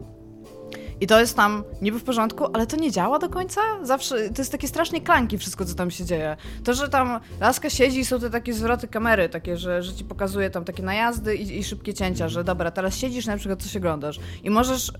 [1.02, 3.60] I to jest tam niby w porządku, ale to nie działa do końca.
[3.82, 6.36] Zawsze to jest takie strasznie klanki wszystko, co tam się dzieje.
[6.64, 10.04] To, że tam laska siedzi i są te takie zwroty kamery, takie, że, że ci
[10.04, 13.76] pokazuje tam takie najazdy i, i szybkie cięcia, że dobra, teraz siedzisz na przykład coś
[13.76, 14.92] oglądasz i możesz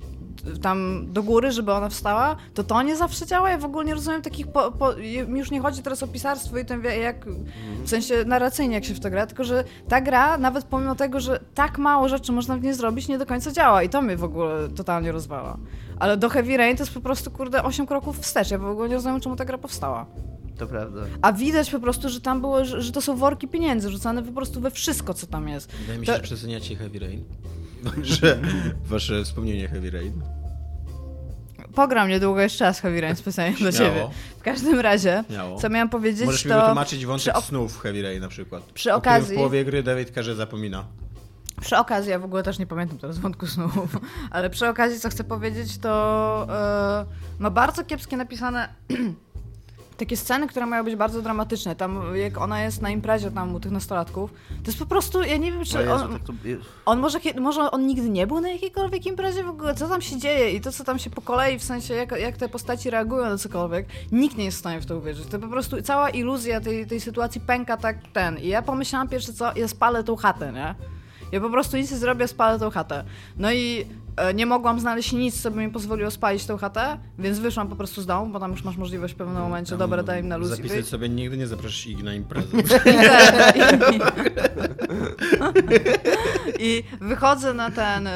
[0.63, 3.51] tam do góry, żeby ona wstała, to to nie zawsze działa.
[3.51, 4.47] Ja w ogóle nie rozumiem takich.
[4.47, 4.93] Po, po,
[5.37, 7.27] już nie chodzi teraz o pisarstwo i ten jak
[7.85, 11.21] w sensie narracyjnie, jak się w to gra, tylko że ta gra, nawet pomimo tego,
[11.21, 14.17] że tak mało rzeczy można w niej zrobić, nie do końca działa i to mnie
[14.17, 15.57] w ogóle totalnie rozwala.
[15.99, 18.51] Ale do Heavy Rain to jest po prostu, kurde, 8 kroków wstecz.
[18.51, 20.07] Ja w ogóle nie rozumiem, czemu ta gra powstała.
[20.59, 21.01] To prawda.
[21.23, 24.33] A widać po prostu, że tam było, że, że to są worki pieniędzy rzucane po
[24.33, 25.73] prostu we wszystko, co tam jest.
[25.73, 27.25] Wydaje mi To- się, że przeceniacie Heavy Rain.
[27.97, 28.39] Wasze,
[28.85, 30.13] wasze wspomnienie Heavy Rain.
[31.75, 34.09] Pogram niedługo jeszcze raz Heavy Rain specjalnie dla ciebie.
[34.39, 35.59] W każdym razie, Śmiało.
[35.59, 38.63] co miałam powiedzieć, Możesz mi to wytłumaczyć wątek przy ok- snów Heavy Rain na przykład.
[38.63, 40.85] Przy okazji- w połowie gry David Carze zapomina.
[41.61, 43.73] Przy okazji, ja w ogóle też nie pamiętam teraz wątku snów,
[44.31, 46.47] ale przy okazji, co chcę powiedzieć, to
[47.39, 48.69] e, ma bardzo kiepskie napisane
[50.03, 51.77] takie sceny, które mają być bardzo dramatyczne.
[51.77, 55.37] Tam, jak ona jest na imprezie tam u tych nastolatków, to jest po prostu, ja
[55.37, 56.33] nie wiem, czy Jezu, on, tak to...
[56.87, 60.19] on może, może on nigdy nie był na jakiejkolwiek imprezie w ogóle, co tam się
[60.19, 63.25] dzieje i to, co tam się po kolei, w sensie jak, jak te postaci reagują
[63.25, 65.27] na cokolwiek, nikt nie jest w stanie w to uwierzyć.
[65.27, 68.39] To po prostu cała iluzja tej, tej sytuacji pęka tak ten.
[68.39, 70.75] I ja pomyślałam pierwsze co, ja spalę tą chatę, nie?
[71.33, 73.05] Ja po prostu nic nie zrobię, spalę tą chatę.
[73.37, 73.87] No i
[74.35, 78.03] nie mogłam znaleźć nic, co by mi pozwoliło spalić tą chatę, więc wyszłam po prostu
[78.03, 80.49] z domu, bo tam już masz możliwość w pewnym momencie, dobra, daj im na luz
[80.49, 82.49] Zapisać sobie, nigdy nie zapraszasz ich na imprezę.
[86.59, 88.11] I, wychodzę na ten, e,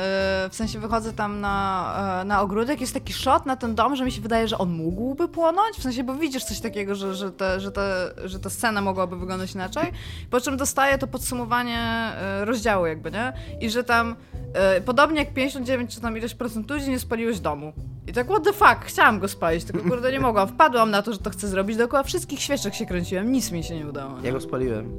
[0.51, 4.05] w sensie wychodzę tam na, e, na ogródek, jest taki shot na ten dom, że
[4.05, 7.33] mi się wydaje, że on mógłby płonąć, w sensie, bo widzisz coś takiego, że, że,
[7.33, 9.93] te, że, te, że ta scena mogłaby wyglądać inaczej,
[10.31, 13.33] po czym dostaję to podsumowanie e, rozdziału jakby, nie?
[13.61, 14.17] I że tam
[14.55, 17.73] e, podobnie jak 59 czy tam ileś procent ludzi nie spaliłeś domu.
[18.07, 20.49] I tak what the fuck, chciałam go spalić, tylko kurde nie mogłam.
[20.49, 23.75] Wpadłam na to, że to chcę zrobić, dookoła wszystkich świeczek się kręciłem, nic mi się
[23.77, 24.21] nie udało.
[24.21, 24.27] nie?
[24.27, 24.93] Ja go spaliłem.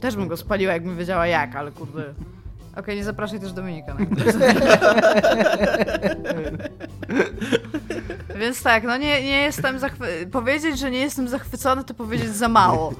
[0.00, 2.14] Też bym go spaliła, jakbym wiedziała jak, ale kurde.
[2.78, 4.00] Okej, nie zapraszaj też Dominika na.
[8.40, 10.06] Więc tak, no nie, nie jestem zachwy...
[10.32, 12.94] Powiedzieć, że nie jestem zachwycony, to powiedzieć za mało.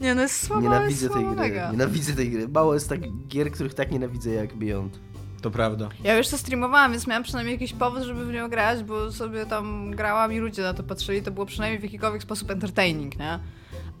[0.00, 1.48] nie, no jest słabo, Nienawidzę jest tej słabo gry.
[1.48, 1.70] mega.
[1.72, 2.48] Nienawidzę tej gry.
[2.48, 4.98] Mało jest tak gier, których tak nienawidzę jak Beyond.
[5.42, 5.88] To prawda.
[6.04, 9.46] Ja już to streamowałam, więc miałam przynajmniej jakiś powód, żeby w nią grać, bo sobie
[9.46, 13.38] tam grałam i ludzie na to patrzyli, to było przynajmniej w jakikolwiek sposób entertaining, nie?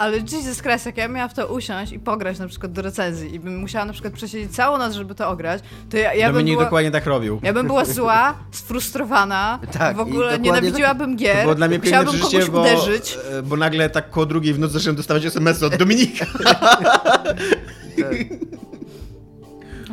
[0.02, 3.34] Ale Jesus Christ, jak ja miałam w to usiąść i pograć na przykład do recenzji
[3.34, 6.34] i bym musiała na przykład przesiedzieć całą noc, żeby to ograć, to ja, ja bym
[6.34, 6.64] Dominik była...
[6.64, 7.40] dokładnie tak robił.
[7.42, 12.20] Ja bym była zła, sfrustrowana, Tak, w ogóle nienawidziłabym To gier, było dla mnie chciałabym
[12.20, 13.18] kogoś bo, uderzyć.
[13.32, 16.26] e, bo nagle tak koło drugiej w nocy zacząłem dostawać SMS od Dominika.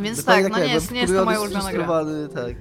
[0.01, 1.87] Więc Dokładnie tak, no nie byłem jest, nie jest to moja ulubiona gra.
[2.35, 2.55] tak.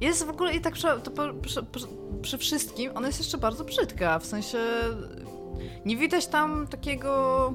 [0.00, 1.10] Jest w ogóle i tak przy, to
[1.42, 1.86] przy, przy,
[2.22, 4.58] przy wszystkim, ona jest jeszcze bardzo brzydka, w sensie
[5.84, 7.52] nie widać tam takiego...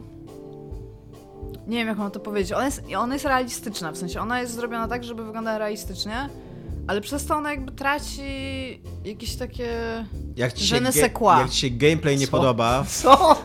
[1.68, 2.54] Nie wiem, jak mam to powiedzieć.
[2.54, 6.30] Ona jest, ona jest realistyczna, w sensie ona jest zrobiona tak, żeby wyglądała realistycznie,
[6.88, 8.22] ale przez to ona jakby traci
[9.06, 9.70] jakieś takie...
[10.36, 12.32] Jak ci, się, ge- jak ci się gameplay nie Co?
[12.32, 13.44] podoba, Co?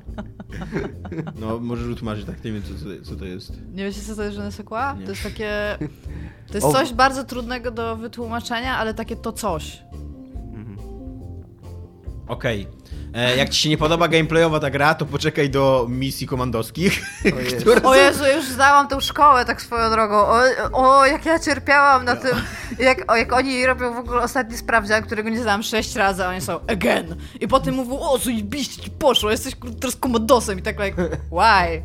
[1.40, 3.52] no możesz utłumaczyć, tak nie wiem co, co, co to jest.
[3.72, 4.98] Nie wiecie, co to jest Je ne sais quoi?
[4.98, 5.04] Nie.
[5.04, 5.78] To jest takie...
[6.48, 6.72] To jest O.
[6.72, 9.82] coś bardzo trudnego do wytłumaczenia, ale takie to coś.
[12.28, 12.62] Okej.
[12.62, 12.66] E,
[13.36, 16.92] Jak ci się nie podoba gameplayowa ta gra, to poczekaj do misji komandowskich.
[17.36, 17.56] O Jezu.
[17.60, 20.14] które O Jezu, już zdałam tą szkołę tak swoją drogą.
[20.16, 20.42] O,
[20.72, 22.30] o jak ja cierpiałam na tym,
[22.78, 26.28] jak, o, jak oni robią w ogóle ostatni sprawdzian, którego nie zdałam sześć razy, a
[26.28, 27.16] oni są again.
[27.40, 31.82] I potem mówią, o zajebiście ci poszło, jesteś teraz komodosem i tak like, why?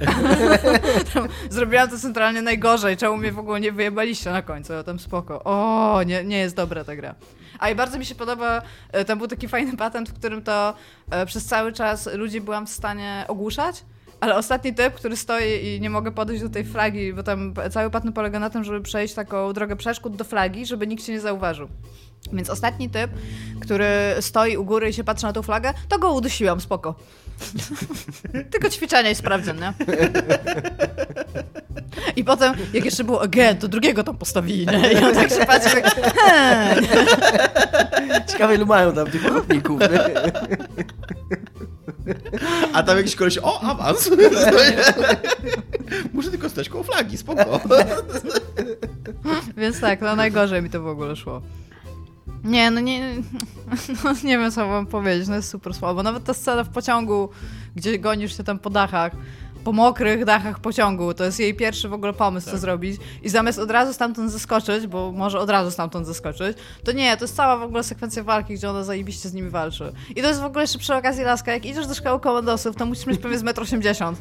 [1.49, 5.43] Zrobiłam to centralnie najgorzej, czemu mnie w ogóle nie wyjebaliście na końcu, a tam spoko.
[5.43, 7.15] O, nie, nie jest dobra ta gra.
[7.61, 10.73] A i bardzo mi się podoba, e, tam był taki fajny patent, w którym to
[11.11, 13.83] e, przez cały czas ludzi byłam w stanie ogłuszać,
[14.19, 17.89] ale ostatni typ, który stoi i nie mogę podejść do tej flagi, bo tam cały
[17.89, 21.19] patent polega na tym, żeby przejść taką drogę przeszkód do flagi, żeby nikt się nie
[21.19, 21.67] zauważył.
[22.33, 23.11] Więc ostatni typ,
[23.61, 23.87] który
[24.19, 26.95] stoi u góry i się patrzy na tą flagę, to go udusiłam, spoko.
[28.51, 29.73] Tylko ćwiczenie i sprawdzę, nie?
[32.15, 34.91] I potem, jak jeszcze było again, to drugiego tam postawili, nie?
[34.91, 36.85] I on tak się patrzy, tak, "Hmm".
[38.27, 39.79] Ciekawe ilu mają tam tych ochotników.
[39.79, 39.87] nie?
[42.73, 44.09] A tam jakiś koleś, o, awans.
[46.13, 47.59] Muszę tylko stać koło flagi, spoko.
[49.57, 51.41] Więc tak, no najgorzej mi to w ogóle szło.
[52.43, 53.15] Nie, no nie,
[54.03, 56.03] no nie wiem co mam powiedzieć, no jest super słabo.
[56.03, 57.29] Nawet ta scena w pociągu,
[57.75, 59.11] gdzie gonisz się tam po dachach,
[59.63, 63.01] po mokrych dachach pociągu, to jest jej pierwszy w ogóle pomysł, co zrobić.
[63.23, 67.23] I zamiast od razu stamtąd zeskoczyć, bo może od razu stamtąd zeskoczyć, to nie, to
[67.23, 69.91] jest cała w ogóle sekwencja walki, gdzie ona zajebiście z nimi walczy.
[70.15, 72.85] I to jest w ogóle jeszcze przy okazji laska, jak idziesz do szkoły komandosów, to
[72.85, 74.15] musisz mieć pewnie z 1,80 m.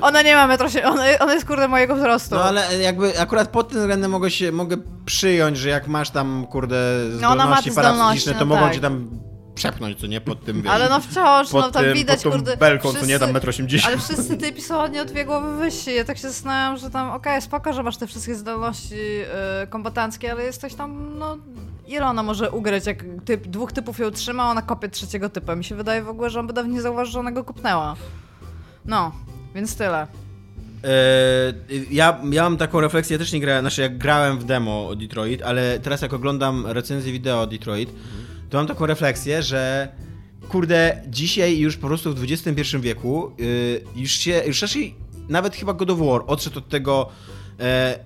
[0.02, 2.34] Ona nie ma 1,80 m, ona, ona jest kurde mojego wzrostu.
[2.34, 6.46] No ale jakby akurat pod tym względem mogę się, mogę przyjąć, że jak masz tam,
[6.50, 6.76] kurde,
[7.10, 8.74] No, zdolności parapsychiczne, zdolności, to no mogą tak.
[8.74, 9.08] cię tam
[9.56, 12.32] przepchnąć, co nie, pod tym, wiesz, Ale no wciąż, pod, no tam tym, widać, pod
[12.32, 12.56] tą kurde.
[12.56, 13.94] belką, co nie, tam metr 80.
[13.94, 15.94] Ale wszyscy typi są ładnie o dwie głowy wyżsi.
[15.94, 20.32] Ja tak się zastanawiam, że tam, okej, spoko, że masz te wszystkie zdolności yy, kombatanckie,
[20.32, 21.38] ale jesteś tam, no...
[21.86, 25.54] Ile ona może ugrać, jak typ, dwóch typów ją trzyma, a ona kopie trzeciego typa.
[25.54, 27.96] Mi się wydaje w ogóle, że on by nawet nie zauważył, że ona go kupnęła.
[28.84, 29.12] No,
[29.54, 30.06] więc tyle.
[30.84, 31.52] E,
[31.90, 35.42] ja, ja mam taką refleksję, też nie grałem, znaczy jak grałem w demo o Detroit,
[35.42, 37.90] ale teraz jak oglądam recenzję wideo o Detroit,
[38.50, 39.88] to mam taką refleksję, że
[40.48, 44.94] kurde, dzisiaj już po prostu w XXI wieku y, już się, już raczej
[45.28, 47.08] nawet chyba God of War odszedł od tego
[47.60, 47.62] e,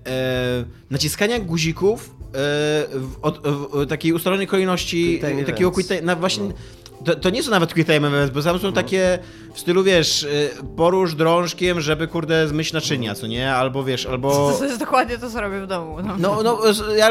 [0.06, 2.32] e, naciskania guzików e,
[2.92, 6.54] w, od, w takiej ustalonej kolejności, takiego quick na właśnie, No.
[7.04, 9.18] To, to nie są nawet quick time events, bo tam są takie
[9.54, 13.54] w stylu, wiesz, y, porusz drążkiem, żeby, kurde, zmyć naczynia, co nie?
[13.54, 14.52] Albo, wiesz, albo...
[14.58, 15.96] To jest dokładnie to, co robię w domu.
[16.02, 16.16] No.
[16.18, 16.58] No, no,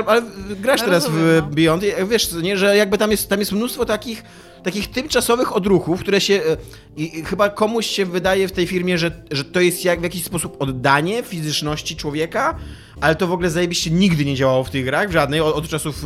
[0.07, 1.55] ale grasz Ja teraz rozumiem, w no.
[1.55, 4.23] Beyond, i wiesz, nie, że jakby tam jest, tam jest mnóstwo takich
[4.63, 6.33] takich tymczasowych odruchów, które się.
[6.33, 6.57] e,
[6.97, 10.03] I, i chyba komuś się wydaje w tej firmie, że, że to jest jak w
[10.03, 12.55] jakiś sposób oddanie fizyczności człowieka,
[13.01, 15.67] ale to w ogóle zajebiście nigdy nie działało w tych grach, w żadnej, od, od
[15.67, 16.03] czasów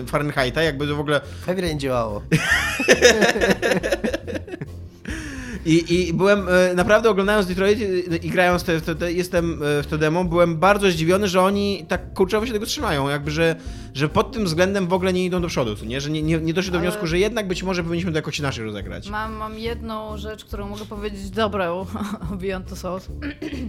[0.00, 1.20] e, Fahrenheita, jakby to w ogóle.
[1.46, 2.22] Heavy Rain działało.
[5.66, 7.78] I, I byłem e, naprawdę oglądając Detroit
[8.12, 11.40] e, i grając te, te, te, jestem e, w to demo, byłem bardzo zdziwiony, że
[11.42, 13.56] oni tak kurczowo się tego trzymają, jakby, że,
[13.94, 16.00] że pod tym względem w ogóle nie idą do przodu, nie?
[16.00, 18.38] że nie, nie, nie doszli do Ale- wniosku, że jednak być może powinniśmy to jakoś
[18.38, 19.08] inaczej rozegrać.
[19.10, 21.86] Mam, mam jedną rzecz, którą mogę powiedzieć dobrą o
[22.40, 23.08] Beyond the Souls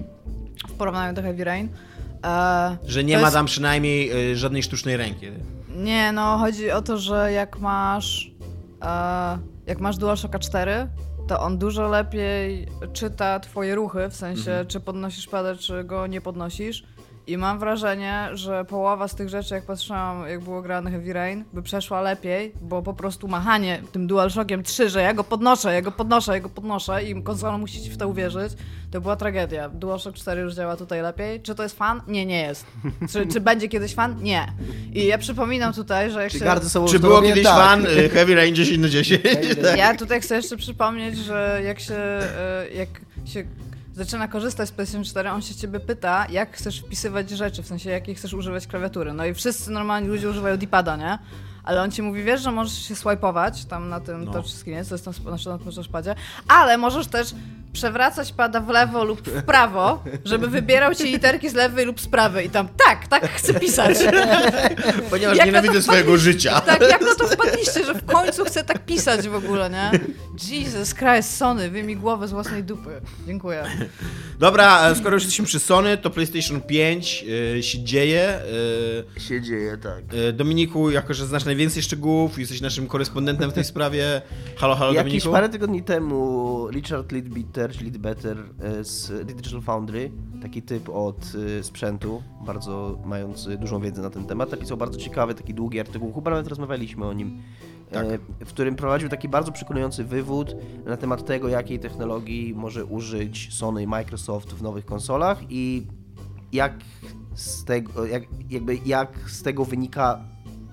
[0.70, 1.70] w porównaniu do Heavy Rain.
[2.88, 5.28] Że nie ma jest- tam przynajmniej e, żadnej sztucznej ręki.
[5.76, 8.32] Nie, no chodzi o to, że jak masz
[8.82, 10.88] e, jak masz DualShocka 4,
[11.28, 14.68] to on dużo lepiej czyta twoje ruchy, w sensie Mhm.
[14.68, 16.84] czy podnosisz padę, czy go nie podnosisz.
[17.28, 21.44] I mam wrażenie, że połowa z tych rzeczy, jak patrzyłam, jak było grane Heavy Rain,
[21.54, 25.82] by przeszła lepiej, bo po prostu machanie tym DualShockiem 3, że ja go podnoszę, ja
[25.82, 28.54] go podnoszę, ja go podnoszę i konsola musi ci w to uwierzyć,
[28.92, 29.70] to była tragedia.
[29.70, 31.42] DualShock 4 już działa tutaj lepiej.
[31.42, 32.02] Czy to jest fan?
[32.08, 32.66] Nie, nie jest.
[33.12, 34.24] Czy, czy będzie kiedyś fan?
[34.24, 34.54] Nie.
[34.94, 36.70] I ja przypominam tutaj, że jak Czy się...
[36.70, 37.56] sobą, Czy było kiedyś tak.
[37.56, 39.22] fan e, Heavy Rain 10 na 10?
[39.78, 42.90] Ja tutaj chcę jeszcze przypomnieć, że jak się, e, jak
[43.26, 43.44] się
[43.94, 47.90] zaczyna korzystać z PlayStation 4, on się ciebie pyta, jak chcesz wpisywać rzeczy, w sensie
[47.90, 49.14] jakiej chcesz używać klawiatury.
[49.14, 51.18] No i wszyscy normalni ludzie używają D-pada, nie?
[51.64, 54.32] Ale on ci mówi, wiesz, że możesz się swipe'ować tam na tym No.
[54.32, 56.16] touchscreenie, co jest tam znaczy na tym touchpadzie,
[56.48, 57.36] ale możesz też
[57.74, 62.08] przewracać pada w lewo lub w prawo, żeby wybierał ci literki z lewej lub z
[62.08, 62.48] prawej.
[62.48, 63.98] I tam, tak, tak chcę pisać.
[65.10, 66.62] Ponieważ Jak na to nienawidzę swojego życia.
[66.62, 69.92] Tak, jak na to wpadliście, że w końcu chcę tak pisać w ogóle, nie?
[70.52, 73.02] Jesus Christ, Sony, wyjmij głowę z własnej dupy.
[73.28, 73.64] Dziękuję.
[74.40, 77.26] Dobra, e, skoro już jesteśmy przy Sony, to PlayStation 5
[77.58, 78.40] e, się dzieje.
[79.18, 80.04] e, Się dzieje, tak.
[80.34, 84.22] Dominiku, jako że znasz najwięcej szczegółów, jesteś naszym korespondentem w tej sprawie.
[84.58, 85.32] Halo, halo Jakieś Dominiku.
[85.32, 91.64] parę tygodni temu Richard Leadbeater, czy Leadbetter e, z Digital Foundry, taki typ od e,
[91.64, 96.32] sprzętu, bardzo mający dużą wiedzę na ten temat, napisał bardzo ciekawy, taki długi artykuł, chyba
[96.32, 97.42] nawet rozmawialiśmy o nim,
[97.92, 98.22] e, Tak.
[98.40, 103.84] w którym prowadził taki bardzo przekonujący wywód na temat tego, jakiej technologii może użyć Sony
[103.84, 105.88] i Microsoft w nowych konsolach i
[106.52, 106.74] jak
[107.34, 110.20] z tego, jak, jakby jak z tego wynika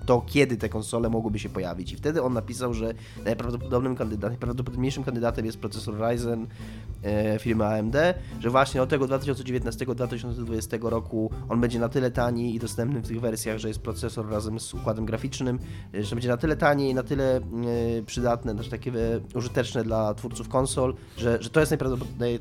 [0.05, 1.93] to, kiedy te konsole mogłyby się pojawić.
[1.93, 2.93] I wtedy on napisał, że
[3.25, 6.47] najprawdopodobnym kandydatem, najprawdopodobniejszym kandydatem jest procesor Ryzen
[7.03, 7.95] e, firmy AMD,
[8.39, 13.21] że właśnie od tego 2019-2020 roku on będzie na tyle tani i dostępny w tych
[13.21, 15.59] wersjach, że jest procesor razem z układem graficznym,
[15.93, 17.41] e, że będzie na tyle tani i na tyle e,
[18.05, 21.73] przydatne, znaczy takie e, użyteczne dla twórców konsol, że, że to jest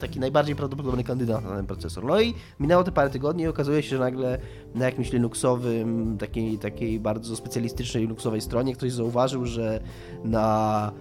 [0.00, 2.04] taki najbardziej prawdopodobny kandydat na ten procesor.
[2.04, 4.38] No i minęło te parę tygodni i okazuje się, że nagle
[4.74, 9.80] na jakimś Linuxowym, takiej, takiej bardzo specjalistycznej Linuxowej stronie ktoś zauważył, że
[10.24, 10.92] na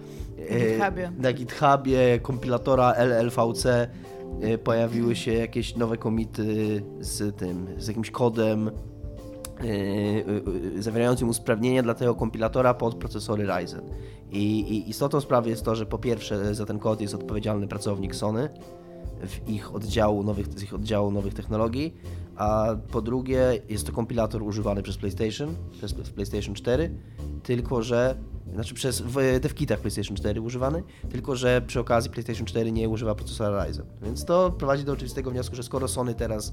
[0.48, 1.12] e, GitHubie.
[1.18, 8.68] na GitHubie kompilatora LLVC e, pojawiły się jakieś nowe komity z tym, z jakimś kodem
[8.68, 8.72] e,
[10.82, 13.82] zawierającym usprawnienia dla tego kompilatora pod procesory Ryzen.
[14.30, 18.14] I, I istotą sprawy jest to, że po pierwsze za ten kod jest odpowiedzialny pracownik
[18.14, 18.48] Sony
[19.26, 21.94] w ich oddziału nowych, z ich oddziału nowych technologii,
[22.40, 26.90] a po drugie jest to kompilator używany przez PlayStation, przez PlayStation 4,
[27.42, 28.16] tylko że
[28.54, 33.14] znaczy przez w devkitach PlayStation 4 używany, tylko że przy okazji PlayStation 4 nie używa
[33.14, 33.86] procesora Ryzen.
[34.02, 36.52] Więc to prowadzi do oczywistego wniosku, że skoro Sony teraz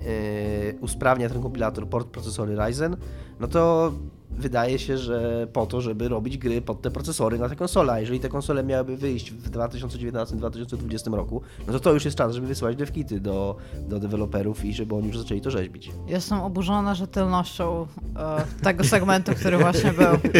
[0.00, 2.96] e, usprawnia ten kompilator port procesory Ryzen,
[3.40, 3.92] no to
[4.30, 7.92] wydaje się, że po to, żeby robić gry pod te procesory na te konsole.
[7.92, 12.34] A jeżeli te konsole miałyby wyjść w 2019-2020 roku, no to to już jest czas,
[12.34, 13.56] żeby wysyłać devkity do,
[13.88, 15.90] do deweloperów i żeby oni już zaczęli to rzeźbić.
[16.06, 17.86] Jestem oburzona rzetelnością
[18.16, 20.32] e, tego segmentu, który właśnie był.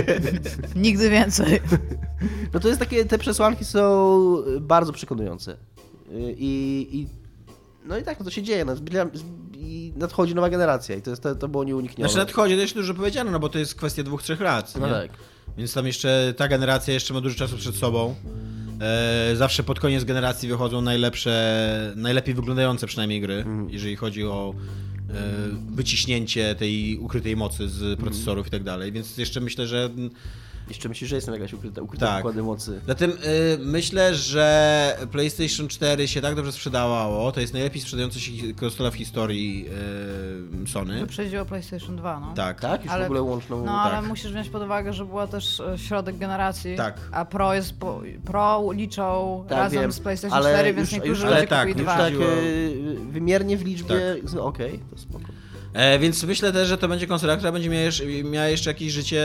[0.87, 1.61] Nigdy więcej.
[2.55, 5.53] No to jest takie, te przesłanki są bardzo przekonujące.
[5.53, 5.57] Y,
[6.39, 7.09] I, i
[7.85, 8.65] no i tak, no to się dzieje.
[8.65, 8.75] No,
[9.55, 12.09] I nadchodzi nowa generacja i to, jest, to, to było nieuniknione.
[12.09, 14.75] Znaczy nadchodzi, to jeszcze dużo powiedziano, no bo to jest kwestia dwóch, trzech lat.
[14.81, 14.93] No nie?
[14.93, 15.11] tak.
[15.59, 18.15] Więc tam jeszcze ta generacja jeszcze ma dużo czasu przed sobą.
[18.81, 23.71] E, zawsze pod koniec generacji wychodzą najlepsze, najlepiej wyglądające przynajmniej gry, Mhm.
[23.71, 24.55] jeżeli chodzi o
[25.11, 25.13] e,
[25.71, 28.93] wyciśnięcie tej ukrytej mocy z procesorów i tak dalej.
[28.93, 29.91] Więc jeszcze myślę, że
[30.69, 32.17] Jeszcze myślisz, że jest tam jakaś ukryta, ukryta Tak.
[32.17, 32.81] pokłady mocy.
[32.87, 33.15] Zatem y,
[33.61, 37.33] myślę, że PlayStation 4 się tak dobrze sprzedawało.
[37.33, 39.69] To jest najlepiej sprzedająca się konsola w historii
[40.65, 41.01] y, Sony.
[41.01, 42.33] Wyprzedziło PlayStation 2, no.
[42.35, 42.61] Tak.
[42.61, 42.85] Tak?
[42.85, 43.65] Już Ale- w ogóle łączną...
[43.65, 44.07] No ale tak.
[44.07, 47.01] musisz wziąć pod uwagę, że była też e, środek generacji, Tak.
[47.13, 50.89] a Pro jest po, Pro liczą Tak, razem wiem, z PlayStation ale 4, już- więc
[50.93, 51.99] już- niektórzy ale ludzie tak, kupili już dwa.
[52.05, 54.17] tak y, wymiernie w liczbie...
[54.35, 55.25] no, Okej, to spoko.
[55.79, 58.93] E, więc myślę też, że to będzie konsola, która będzie miała jeszcze, miała jeszcze jakieś
[58.93, 59.23] życie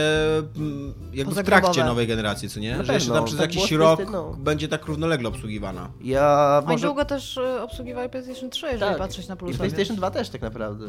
[0.56, 2.76] mm, jakby w trakcie nowej generacji, co nie?
[2.76, 4.36] Na że jeszcze pewno, tam przez tak jakiś rok PlayStation, no.
[4.44, 5.90] będzie tak równolegle obsługiwana.
[6.00, 6.86] Ja Oni może...
[6.86, 8.98] długo też y, obsługiwali PlayStation 3, jeżeli Tak.
[8.98, 9.58] patrzeć na I plusa.
[9.58, 10.86] PlayStation więc- 2 też tak naprawdę.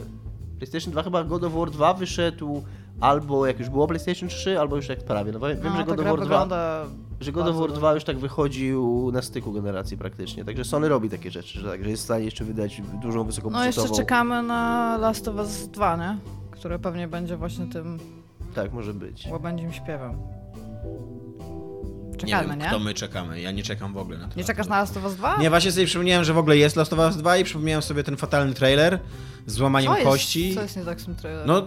[0.59, 2.63] PlayStation 2 chyba God of War 2 wyszedł
[3.01, 5.31] albo jak już było PlayStation 3, albo już jak prawie.
[5.31, 6.85] No bo wiem, No, że God of War 2, wygląda
[7.19, 7.79] że God of War dobrze.
[7.79, 10.45] 2 już tak wychodził na styku generacji praktycznie.
[10.45, 13.23] Także Sony robi takie rzeczy, że, tak, że jest w stanie jeszcze wydać dużą No
[13.23, 13.87] wysokobudżetową.
[13.87, 16.17] jeszcze czekamy na Last of Us 2, nie?
[16.51, 17.99] Które pewnie będzie właśnie tym
[18.55, 19.27] Tak, może być.
[19.31, 20.17] łabędzim śpiewem.
[22.11, 22.65] Nie Czekamy, wiem, nie?
[22.67, 23.41] kto my czekamy.
[23.41, 24.33] Ja nie czekam w ogóle na to.
[24.37, 25.37] Nie czekasz na Last of Us 2?
[25.37, 28.03] Nie, właśnie sobie przypomniałem, że w ogóle jest Last of Us 2 i przypomniałem sobie
[28.03, 28.99] ten fatalny trailer
[29.45, 30.55] z złamaniem co jest, kości.
[30.55, 31.47] Co jest nie tak z tym trailerem?
[31.47, 31.63] No,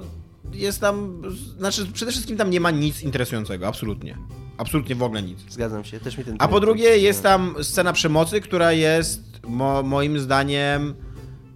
[0.52, 1.22] jest tam,
[1.58, 4.18] znaczy przede wszystkim tam nie ma nic interesującego, absolutnie.
[4.58, 5.38] Absolutnie w ogóle nic.
[5.48, 9.82] Zgadzam się, też mi ten A po drugie jest tam scena przemocy, która jest mo
[9.82, 10.94] moim zdaniem...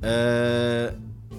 [0.03, 0.93] E,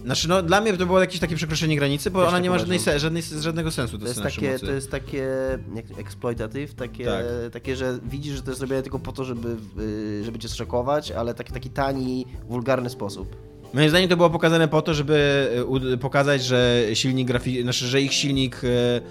[0.05, 2.49] znaczy no dla mnie to było jakieś takie przekroczenie granicy, bo Też ona tak nie
[2.49, 5.27] ma żadnej, se żadnej, żadnego sensu, To jest, takie, to jest takie
[5.75, 7.25] jak exploitative, takie, Tak.
[7.51, 11.11] takie, że widzisz, że to jest zrobione tylko po to, żeby, y, żeby cię zszokować,
[11.11, 13.52] ale taki, taki tani, wulgarny sposób.
[13.73, 15.47] Moim zdaniem to było pokazane po to, żeby
[15.93, 17.61] e, pokazać, że silnik grafi...
[17.63, 19.01] znaczy, że ich silnik e,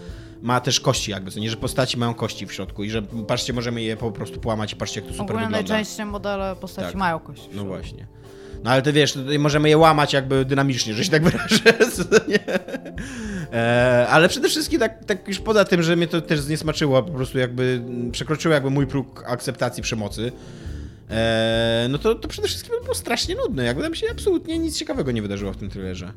[0.43, 3.53] ma też kości jakby, co nie, że postaci mają kości w środku i że patrzcie,
[3.53, 5.75] możemy je po prostu połamać i patrzcie, jak to super Ogólnie wygląda.
[5.75, 6.97] najczęściej modele postaci Tak.
[6.97, 7.49] mają kość.
[7.55, 8.07] No właśnie.
[8.65, 11.59] No ale ty wiesz, tutaj możemy je łamać jakby dynamicznie, że się tak wyrażę.
[13.53, 17.13] E, ale przede wszystkim tak, tak już poza tym, że mnie to też zniesmaczyło, po
[17.13, 20.33] prostu jakby przekroczyło jakby mój próg akceptacji przemocy.
[21.13, 23.65] E, no to, to przede wszystkim było strasznie nudne.
[23.65, 26.13] Jakby tam się absolutnie nic ciekawego nie wydarzyło w tym thrillerze.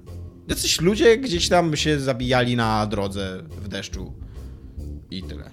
[0.48, 4.14] Jacyś ludzie gdzieś tam się zabijali na drodze w deszczu.
[5.12, 5.52] I tyle.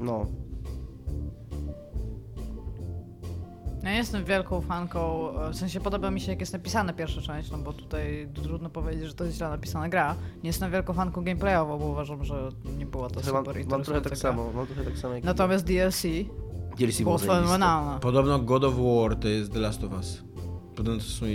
[0.00, 0.26] No,
[3.82, 7.50] Ja nie jestem wielką fanką, w sensie podoba mi się jak jest napisana pierwsza część,
[7.50, 10.16] no bo tutaj trudno powiedzieć, że to jest źle napisana gra.
[10.42, 13.82] Nie jestem wielką fanką gameplayowo, bo uważam, że nie była to trochę mam, super mam
[13.82, 14.30] trochę interesująca tak gra.
[14.30, 16.02] samo, mam trochę tak samo jak Natomiast DLC
[16.78, 18.00] DLC było fenomenalne.
[18.00, 20.22] Podobno God of War to jest The Last of Us.
[20.76, 21.26] Podobno to są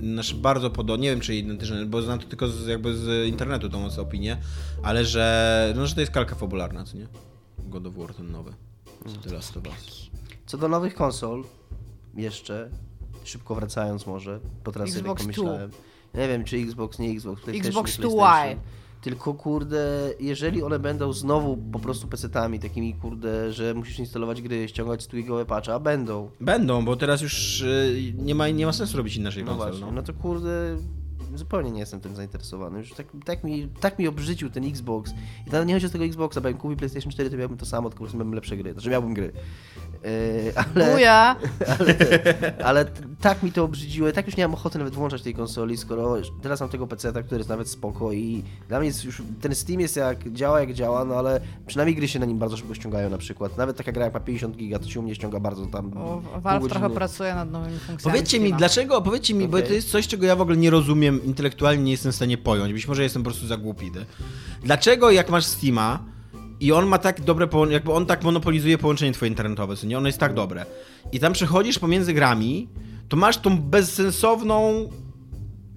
[0.00, 3.68] znaczy bardzo podobne, nie wiem czy identyczne, bo znam to tylko z, jakby z internetu
[3.68, 4.36] tą opinię,
[4.82, 7.06] ale że, no, że to jest kalka fabularna, co nie?
[7.58, 8.52] God of War ten nowy.
[9.06, 10.10] Z The Last of Us.
[10.46, 11.44] Co do nowych konsol,
[12.14, 12.70] jeszcze,
[13.24, 15.70] szybko wracając może, bo teraz sobie pomyślałem.
[16.14, 18.56] Nie wiem, czy Xbox, nie Xbox, PlayStation, Xbox nie 2Y.
[19.02, 24.68] Tylko kurde, jeżeli one będą znowu po prostu PC-tami takimi kurde, że musisz instalować gry,
[24.68, 26.30] ściągać stwigowe patche, a będą.
[26.40, 29.68] Będą, bo teraz już y, nie ma, nie ma sensu robić inaczej No konsol.
[29.70, 29.92] właśnie, No.
[29.92, 30.76] no to kurde,
[31.34, 32.78] zupełnie nie jestem tym zainteresowany.
[32.78, 35.12] Już tak, tak, mi, tak mi obrzydził ten Xbox.
[35.46, 37.66] I to nie chodzi o tego Xboxa, bo jakbym kupił PlayStation 4, to miałbym to
[37.66, 38.72] samo, tylko po prostu miałbym lepsze gry.
[38.72, 39.32] Znaczy miałbym gry.
[40.04, 41.36] Yy, ale, Buja!
[41.78, 41.94] ale,
[42.64, 42.84] ale
[43.20, 44.08] tak mi to obrzydziło.
[44.08, 47.12] i Tak już nie mam ochoty nawet włączać tej konsoli, skoro teraz mam tego PC,
[47.12, 50.72] który jest nawet spoko i dla mnie jest już, ten Steam jest jak, działa jak
[50.72, 53.56] działa, no ale przynajmniej gry się na nim bardzo szybko ściągają na przykład.
[53.56, 56.22] Nawet taka gra jak ma 50 giga, to się u mnie ściąga bardzo tam O,
[56.40, 58.12] Valve trochę pracuje nad nowymi funkcjami.
[58.12, 59.68] Powiedzcie mi, dlaczego, powiedzcie mi, bo Okej.
[59.68, 62.72] to jest coś, czego ja w ogóle nie rozumiem, intelektualnie nie jestem w stanie pojąć,
[62.72, 63.92] być może jestem po prostu za głupi.
[64.62, 66.11] Dlaczego jak masz Steama
[66.62, 69.98] i on ma tak dobre połączenie, jakby on tak monopolizuje połączenie twoje internetowe, co nie?
[69.98, 70.66] Ono jest tak dobre.
[71.12, 72.68] I tam przechodzisz pomiędzy grami,
[73.08, 74.88] to masz tą bezsensowną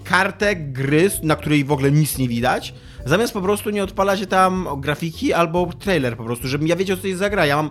[0.04, 2.74] kartę gry, na której w ogóle nic nie widać,
[3.06, 6.98] zamiast po prostu nie odpala się tam grafiki albo trailer po prostu, żebym ja wiedział,
[6.98, 7.45] co to jest za gra.
[7.45, 7.69] Ja mam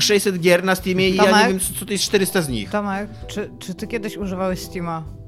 [0.00, 1.42] 600 gier na Steamie i ja Tomek?
[1.42, 2.70] nie wiem, co to jest 400 z nich.
[2.70, 5.23] Tomek, czy, czy ty kiedyś używałeś Steama?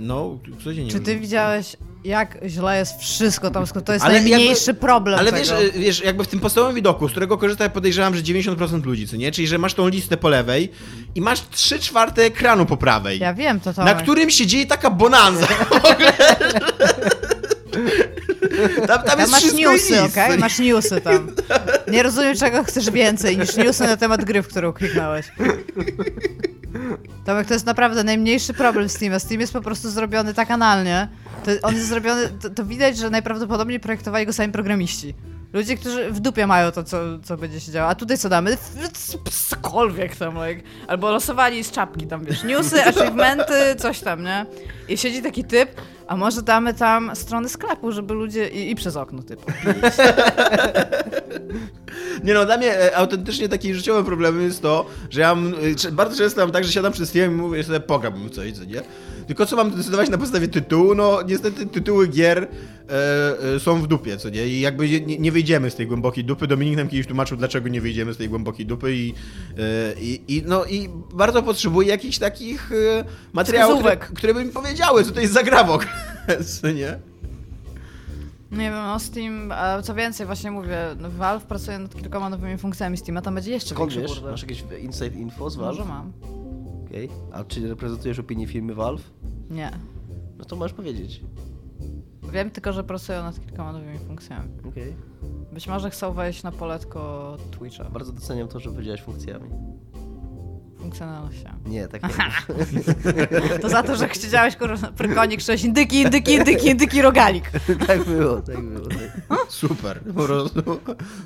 [0.00, 0.90] No, codziennie.
[0.90, 3.66] Czy ty widziałeś, jak źle jest wszystko tam?
[3.66, 5.44] To jest Ale najmniejszy jakby- problem Ale tego.
[5.60, 9.08] wiesz, wiesz, jakby w tym podstawowym widoku, z którego korzysta, ja podejrzewam, że 90% ludzi,
[9.08, 9.32] co nie?
[9.32, 10.68] Czyli, że masz tą listę po lewej
[11.14, 13.96] i masz 3 czwarte ekranu po prawej, Ja wiem to, na Tomek.
[14.02, 16.12] którym się dzieje taka bonanza w ogóle.
[18.68, 20.30] Tam, tam Tam jest masz wszystko newsy, okej?
[20.30, 20.38] nie?
[20.38, 21.30] Masz newsy tam.
[21.88, 25.26] Nie rozumiem, czego chcesz więcej niż newsy na temat gry, w którą kliknąłeś.
[27.24, 29.18] Tomek, to jest naprawdę najmniejszy problem Steama.
[29.18, 31.08] Steam jest po prostu zrobiony tak analnie.
[31.44, 35.14] To on jest zrobiony, to, to widać, że najprawdopodobniej projektowali go sami programiści.
[35.52, 37.88] Ludzie, którzy w dupie mają to, co, co będzie się działo.
[37.88, 38.56] A tutaj co damy?
[39.48, 40.62] Cokolwiek tam, like.
[40.88, 44.46] Albo losowali z czapki tam, wiesz, newsy, achievementy, coś tam, nie?
[44.88, 45.70] I siedzi taki typ,
[46.06, 48.48] a może damy tam strony sklepu, żeby ludzie...
[48.48, 49.52] I, i przez okno typu.
[52.24, 55.54] Nie no, dla mnie e, autentycznie takim życiowym problemem jest to, że ja mam,
[55.88, 58.52] e, bardzo często mam tak, że siadam przez film i mówię sobie, pogram w coś,
[58.52, 58.82] co nie?
[59.30, 60.94] Tylko co mam decydować na podstawie tytułu?
[60.94, 62.48] No niestety tytuły gier
[62.88, 64.48] e, e, są w dupie, co nie?
[64.48, 66.46] I jakby nie, nie wyjdziemy z tej głębokiej dupy.
[66.46, 69.14] Dominik nam kiedyś tłumaczył, dlaczego nie wyjdziemy z tej głębokiej dupy i,
[69.58, 72.70] e, i, i no i bardzo potrzebuję jakichś takich
[73.32, 75.90] materiałów, które, które by mi powiedziały, co to jest za gra w ogóle,
[76.60, 76.98] co nie?
[78.50, 82.58] Nie wiem, no Steam, a co więcej, właśnie mówię, no Valve pracuje nad kilkoma nowymi
[82.58, 84.24] funkcjami Steama, tam będzie jeszcze Skąd większy wiesz?
[84.30, 85.78] Masz jakieś inside info z Valve?
[85.78, 86.12] Może mam.
[86.90, 87.08] Okej.
[87.32, 89.10] A czy reprezentujesz opinię firmy Valve?
[89.50, 89.70] Nie.
[90.38, 91.20] No to możesz powiedzieć.
[92.32, 94.48] Wiem tylko, że pracują nad kilkoma nowymi funkcjami.
[94.68, 94.96] Okej.
[95.52, 97.84] Być może chcą wejść na poletko Twitcha.
[97.84, 99.50] Bardzo doceniam to, że powiedziałeś funkcjami.
[100.78, 101.48] Funkcjonalnością.
[101.66, 103.58] Nie, tak nie.
[103.58, 107.50] To za to, że chciałeś kurwa prykonik, sześć indyki, indyki, indyki, indyki, rogalik.
[107.86, 108.86] tak było, tak było.
[108.86, 109.38] Tak.
[109.48, 110.62] Super, po prostu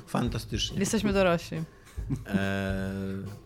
[0.07, 0.79] fantastycznie.
[0.79, 1.57] Jesteśmy dorośli.
[1.57, 3.44] Eee...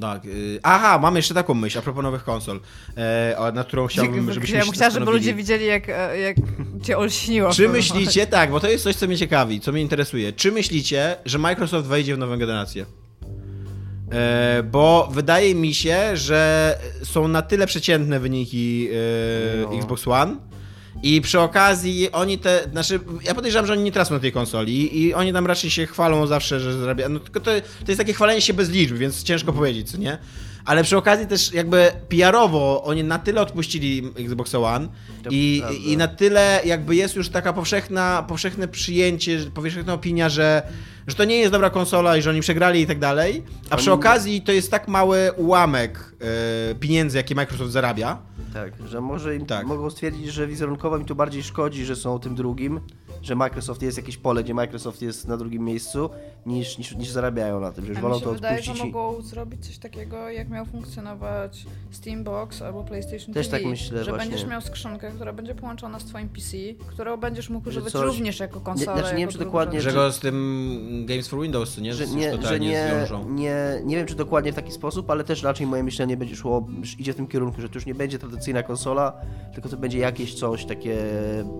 [0.00, 0.24] Tak.
[0.24, 2.60] y, Aha, mam jeszcze taką myśl a propos nowych konsol,
[2.96, 6.36] e, na którą chciałbym, żebyśmy ja się bym chciała, żeby ludzie widzieli, jak, e, jak
[6.82, 7.52] cię olśniło.
[7.52, 10.32] Czy myślicie, tak, bo to jest coś, co mnie ciekawi, co mnie interesuje.
[10.32, 12.86] Czy myślicie, że Microsoft wejdzie w nową generację?
[14.12, 18.88] E, bo wydaje mi się, że są na tyle przeciętne wyniki
[19.70, 19.76] No.
[19.76, 20.36] Xbox One
[21.02, 25.02] i przy okazji oni te, znaczy ja podejrzewam, że oni nie tracą na tej konsoli
[25.02, 28.12] i oni tam raczej się chwalą zawsze, że zarabiają, no tylko to, to jest takie
[28.12, 30.18] chwalenie się bez liczb, więc ciężko powiedzieć, co nie?
[30.66, 34.88] Ale przy okazji też jakby PR-owo oni na tyle odpuścili Xbox One
[35.30, 40.62] i, i na tyle jakby jest już taka powszechna, powszechne przyjęcie, powszechna opinia, że,
[41.06, 43.92] że to nie jest dobra konsola i że oni przegrali i tak dalej, a przy
[43.92, 46.14] okazji to jest tak mały ułamek
[46.70, 48.18] e, pieniędzy, jakie Microsoft zarabia,
[48.54, 49.66] Tak, że może im Tak.
[49.66, 52.80] mogą stwierdzić, że wizerunkowo im to bardziej szkodzi, że są tym drugim,
[53.26, 56.10] że Microsoft jest jakieś pole, gdzie Microsoft jest na drugim miejscu,
[56.46, 58.78] niż, niż, niż zarabiają na tym, że wolą mi się to wydaje, odpuścić.
[58.82, 63.58] że i- mogą zrobić coś takiego, jak miał funkcjonować Steambox albo PlayStation Też TV.
[63.58, 64.30] tak myślę że właśnie.
[64.30, 66.56] będziesz miał skrzynkę, która będzie połączona z twoim PC,
[66.88, 68.98] którą będziesz mógł Że używać coś- również jako konsolę.
[69.00, 71.94] znaczy nie wiem, czy dokładnie, że go z tym Games for Windows, nie?
[71.94, 73.30] Że nie, że totalnie nie, zwiążą.
[73.30, 76.66] nie, nie wiem, czy dokładnie w taki sposób, ale też raczej moje myślenie będzie szło,
[76.98, 79.12] idzie w tym kierunku, że to już nie będzie tradycyjna konsola,
[79.54, 80.96] tylko to będzie jakieś coś takie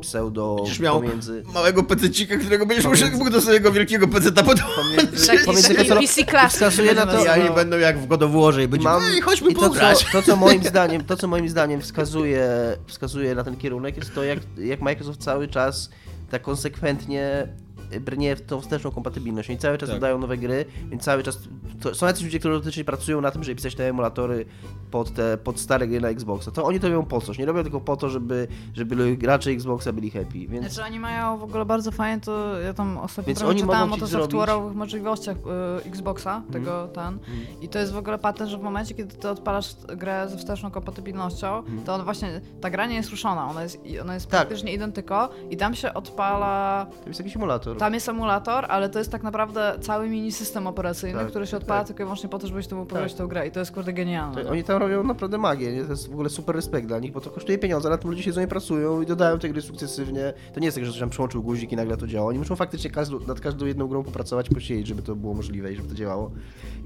[0.01, 1.43] pseudo miał pomiędzy...
[1.57, 4.77] małego pececika, którego będziesz Pomiędzy- mógł do swojego wielkiego peceta podłączyć.
[4.77, 5.75] Pomiędzy, Tak, pomiędzy.
[5.75, 6.53] PC Classic.
[6.53, 9.21] wskazuje na to- I oni będą jak w God of Warze i będzie, Mam, ej,
[9.21, 9.81] chodźmy i to, co,
[10.13, 12.49] to, co moim zdaniem, to, co moim zdaniem wskazuje,
[12.87, 15.91] wskazuje na ten kierunek, jest to, jak, jak Microsoft cały czas
[16.31, 17.49] tak konsekwentnie
[18.01, 19.51] brnie w tą wsteczną kompatybilność.
[19.51, 19.97] Oni cały czas Tak.
[19.99, 21.39] dodają nowe gry, więc cały czas.
[21.81, 24.45] To są jacyś ludzie, którzy dotycznie pracują na tym, żeby pisać te emulatory
[24.91, 26.51] pod, te, pod stare gry na Xboxa.
[26.51, 27.39] To oni to robią po coś.
[27.39, 30.39] Nie robią tylko po to, żeby, żeby gracze Xboxa byli happy.
[30.49, 33.93] Więc Znaczy oni mają w ogóle bardzo fajnie, to ja tam ostatnio Więc oni czytałam
[33.93, 34.49] o to zrobić- Mhm.
[34.61, 37.19] software'owych możliwościach y, Xboxa, tego ten.
[37.61, 40.71] I to jest w ogóle patent, że w momencie, kiedy ty odpalasz grę ze wsteczną
[40.71, 44.31] kompatybilnością, to on właśnie, ta gra nie jest ruszona, ona jest, ona jest Mhm.
[44.31, 44.31] Tak.
[44.31, 47.76] praktycznie identyko i tam się odpala, to jest jakiś emulator.
[47.79, 51.53] Tam jest emulator, ale to jest tak naprawdę cały mini system operacyjny, Tak, który się
[51.53, 51.87] tak, odpala tak.
[51.87, 53.13] tylko i wyłącznie po to, żebyś mógł Tak.
[53.13, 54.45] tą grę i to jest kurde genialne.
[54.45, 54.51] No.
[54.51, 55.85] oni tam robią naprawdę magię, nie?
[55.85, 58.23] to jest w ogóle super respekt dla nich, bo to kosztuje pieniądze, ale tym ludzie
[58.23, 60.33] siedzą i pracują i dodają te gry sukcesywnie.
[60.55, 62.29] To nie jest tak, że tam przyłączył guzik i nagle to działa.
[62.29, 65.77] Oni muszą faktycznie każdą, nad każdą jedną grą popracować, posiedzieć, żeby to było możliwe i
[65.77, 66.31] żeby to działało.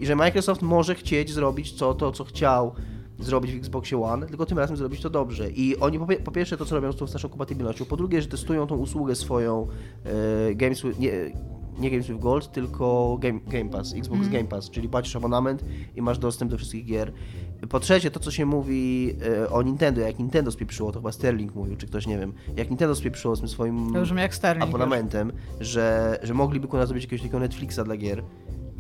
[0.00, 2.74] I że Microsoft może chcieć zrobić co, to, co chciał
[3.20, 5.50] zrobić w Xboxie One, tylko tym razem zrobić to dobrze.
[5.50, 8.28] I oni po, po pierwsze to, co robią z tą naszą kompatybilnością, po drugie, że
[8.28, 9.66] testują tą usługę swoją
[10.04, 11.12] e, Games with, nie,
[11.78, 15.64] nie Games with Gold, tylko Game, Game Pass, Xbox Game Pass, czyli płacisz abonament
[15.96, 17.12] i masz dostęp do wszystkich gier.
[17.68, 21.54] Po trzecie, to co się mówi e, o Nintendo, jak Nintendo spieprzyło, to chyba Sterling
[21.54, 23.92] mówił, czy ktoś, nie wiem, jak Nintendo spieprzyło z tym swoim
[24.62, 28.22] abonamentem, że, że mogliby kurwa zrobić jakiegoś takiego Netflixa dla gier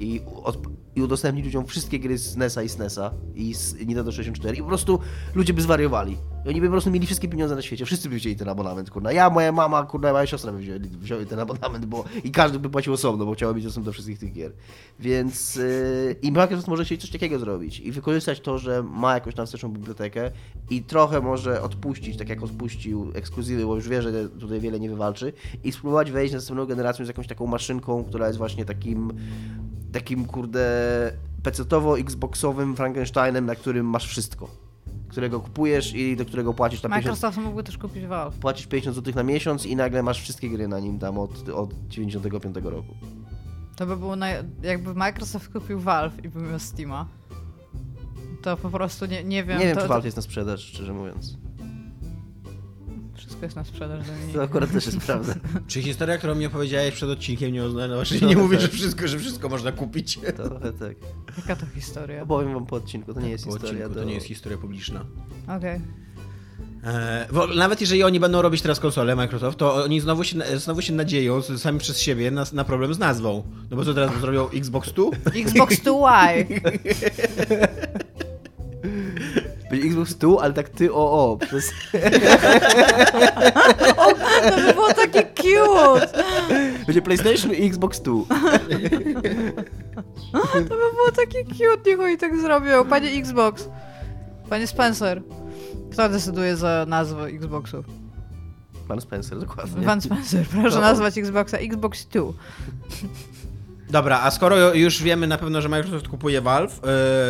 [0.00, 0.58] i, od,
[0.96, 4.68] i udostępnić ludziom wszystkie gry z NES-a i SNES-a i z Nintendo 64 i po
[4.68, 4.98] prostu
[5.34, 6.16] ludzie by zwariowali.
[6.44, 8.90] I oni by po prostu mieli wszystkie pieniądze na świecie, wszyscy by wzięli ten abonament,
[8.90, 9.12] kurna.
[9.12, 12.70] Ja, moja mama, kurna, moja siostra by wzięli, wzięli ten abonament, bo i każdy by
[12.70, 14.52] płacił osobno, bo chciała mieć dostęp do wszystkich tych gier.
[15.00, 19.34] Więc yy, i Microsoft może chcieć coś takiego zrobić i wykorzystać to, że ma jakąś
[19.34, 20.30] tam wsteczną bibliotekę
[20.70, 24.90] i trochę może odpuścić, tak jak odpuścił ekskluzywy, bo już wie, że tutaj wiele nie
[24.90, 25.32] wywalczy
[25.64, 29.12] i spróbować wejść na następną generację z jakąś taką maszynką, która jest właśnie takim
[29.92, 31.12] takim kurde
[31.42, 34.69] pecetowo-xboxowym Frankensteinem, na którym masz wszystko.
[35.10, 38.38] Którego kupujesz i do którego płacisz tam 50, Microsoft mógłby też kupić Valve.
[38.38, 41.74] płacisz 50 zł na miesiąc i nagle masz wszystkie gry na nim tam od, od
[41.88, 42.94] 95 roku.
[43.76, 44.34] To by było, naj...
[44.62, 47.06] jakby Microsoft kupił Valve i by miał Steama.
[48.42, 49.58] To po prostu nie, nie wiem.
[49.58, 51.38] nie wiem, to, czy to- Valve jest na sprzedaż, szczerze mówiąc.
[53.42, 54.34] Jest na sprzedaż, Dominik.
[54.34, 55.34] To akurat też jest prawda.
[55.66, 59.18] Czy historia, którą mi opowiedziałeś przed odcinkiem nie oznacza, że nie mówię, że wszystko, że
[59.18, 60.18] wszystko można kupić.
[60.36, 60.96] Trochę tak.
[61.36, 62.22] Jaka to historia?
[62.22, 63.70] Opowiem wam po odcinku, to nie jest Po historia.
[63.72, 64.00] odcinku, do...
[64.00, 65.04] to nie jest historia publiczna.
[65.56, 65.80] Okej.
[66.84, 70.82] E, bo nawet jeżeli oni będą robić teraz konsolę Microsoft, to oni znowu się, znowu
[70.82, 73.42] się nadzieją sami przez siebie na, na problem z nazwą.
[73.70, 75.04] No bo co teraz zrobią Xbox 2?
[75.34, 76.60] Xbox 2Y.
[79.70, 80.96] Będzie Xbox tu, ale tak ty o
[81.32, 81.36] o.
[81.36, 81.70] Przez...
[84.50, 86.24] To by było takie cute.
[86.86, 88.26] Będzie PlayStation i Xbox tu.
[90.52, 92.84] To by było takie cute, niech oni tak zrobią.
[92.84, 93.68] Panie Xbox.
[94.48, 95.22] Panie Spencer.
[95.92, 97.84] Kto decyduje za nazwę Xboxu?
[98.88, 99.86] Pan Spencer, dokładnie.
[99.86, 100.80] Pan Spencer, proszę No.
[100.82, 102.22] nazwać Xboxa Xbox 2.
[103.90, 106.80] Dobra, a skoro już wiemy na pewno, że Microsoft kupuje Valve,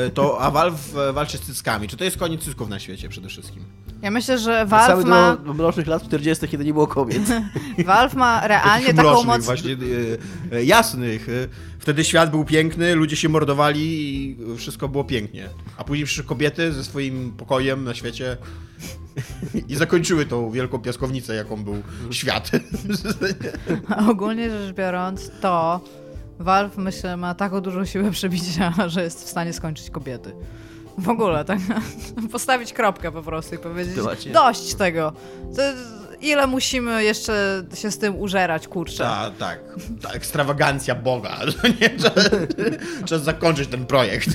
[0.06, 1.88] e, to a Valve e, walczy z cyckami.
[1.88, 3.64] Czy to jest koniec cysków na świecie przede wszystkim?
[4.02, 7.22] Ja myślę, że Cały Valve ma, do mrocznych lat 40., kiedy nie było kobiet.
[7.86, 9.44] Valve ma realnie Takich taką moc...
[9.44, 9.76] właśnie
[10.52, 11.26] e, jasnych.
[11.78, 15.48] Wtedy świat był piękny, ludzie się mordowali i wszystko było pięknie.
[15.76, 18.36] A później przyszły kobiety ze swoim pokojem na świecie
[19.68, 22.50] i zakończyły tą wielką piaskownicę, jaką był świat.
[24.10, 25.80] Ogólnie rzecz biorąc, to
[26.40, 30.32] Valve, myślę, ma taką dużą siłę przebicia, że jest w stanie skończyć kobiety.
[30.98, 31.58] W ogóle, tak?
[32.32, 33.94] Postawić kropkę po prostu i powiedzieć,
[34.32, 35.12] dość tego.
[35.56, 35.62] To,
[36.20, 39.04] ile musimy jeszcze się z tym użerać, kurczę.
[39.04, 39.60] Ta, tak,
[40.02, 41.36] ta ekstrawagancja Boga.
[41.80, 42.30] Nie, czas,
[43.04, 44.28] czas zakończyć ten projekt.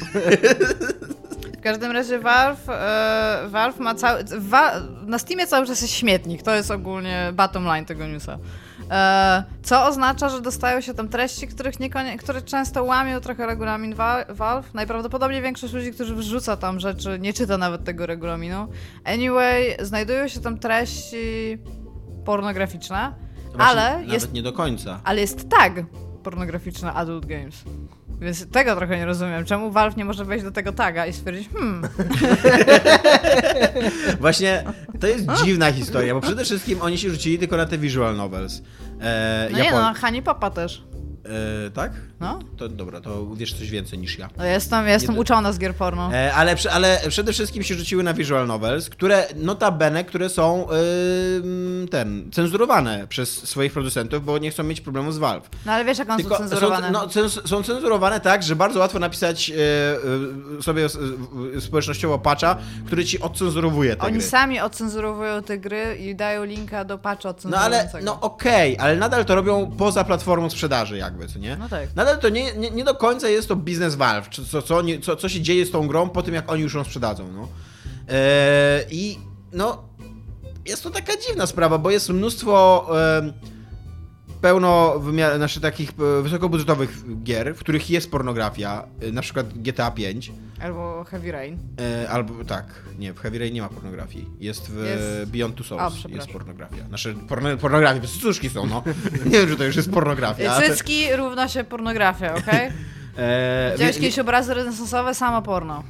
[1.58, 4.24] W każdym razie Valve, e, Valve ma cały...
[5.06, 8.38] Na Steamie cały czas jest śmietnik, to jest ogólnie bottom line tego newsa.
[8.92, 13.96] E, co oznacza, że dostają się tam treści, których niekonie, które często łamią trochę regulamin
[14.30, 14.74] Valve.
[14.74, 18.68] Najprawdopodobniej większość ludzi, którzy wrzuca tam rzeczy, nie czyta nawet tego regulaminu.
[19.04, 21.58] Anyway, znajdują się tam treści
[22.26, 23.14] pornograficzne,
[23.58, 25.00] ale Nawet jest, nie do końca.
[25.04, 25.74] ale jest tag
[26.24, 27.64] pornograficzny Adult Games.
[28.22, 29.46] Więc tego trochę nie rozumiem.
[29.46, 31.88] Czemu Valve nie może wejść do tego taga i stwierdzić, hmm,
[34.20, 34.64] Właśnie
[35.00, 38.62] to jest dziwna historia, bo przede wszystkim oni się rzucili tylko na te visual novels.
[39.02, 40.84] E, no nie no, Hani Popa też.
[41.66, 41.92] E, tak?
[42.26, 42.40] No.
[42.58, 44.30] To dobra, to wiesz coś więcej niż ja.
[44.38, 46.14] No jestem, jestem Nie- uczona z gier porno.
[46.14, 51.88] E, ale, ale przede wszystkim się rzuciły na visual novels, które notabene, które są ym,
[51.92, 55.50] ten, cenzurowane przez swoich producentów, bo nie chcą mieć problemu z Valve.
[55.66, 56.88] No ale wiesz, jak one są Tylko cenzurowane.
[56.88, 59.54] Są, no, cens- są cenzurowane tak, że bardzo łatwo napisać e,
[60.60, 60.88] e, sobie
[61.60, 64.22] społecznościowo patcha, który ci odcenzurowuje te Oni gry.
[64.28, 67.16] sami ocenzurowują te gry i dają linka do patcha
[67.46, 68.06] No ale, odcenzurującego.
[68.06, 71.58] no okej, ale nadal to robią poza platformą sprzedaży jakby, co nie?
[71.58, 71.96] No tak.
[71.96, 75.30] Nadal to nie, nie, nie do końca jest to biznes Valve, co, co, co, co
[75.30, 77.48] się dzieje z tą grą po tym, jak oni już ją sprzedadzą, no.
[78.10, 79.20] Eee, I
[79.54, 79.84] no,
[80.66, 82.88] jest to taka dziwna sprawa, bo jest mnóstwo
[84.46, 89.92] pełno wymiar, znaczy takich e, wysokobudżetowych gier, w których jest pornografia, e, na przykład GTA
[89.92, 90.32] 5,
[90.62, 91.58] Albo Heavy Rain.
[92.04, 92.66] e, albo tak,
[93.00, 96.88] nie, w Heavy Rain nie ma pornografii, jest w Jest- Beyond Two Souls, jest pornografia.
[96.88, 98.84] Znaczy, porno, pornografia, to cuszki są, no.
[99.26, 100.62] nie wiem, czy to już jest pornografia.
[100.62, 102.72] Cycki równa się pornografia, okej?
[103.18, 105.14] E, Widziałeś kiedyś obrazy renesansowe?
[105.14, 105.84] Samo porno.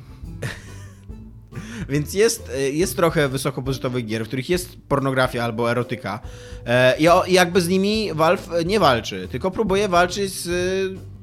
[1.89, 6.20] Więc jest, e, jest trochę wysokobudżetowych gier, w których jest pornografia albo erotyka.
[6.66, 10.47] E, I, I jakby z nimi Valve nie walczy, tylko próbuje walczyć z.
[10.47, 11.16] e,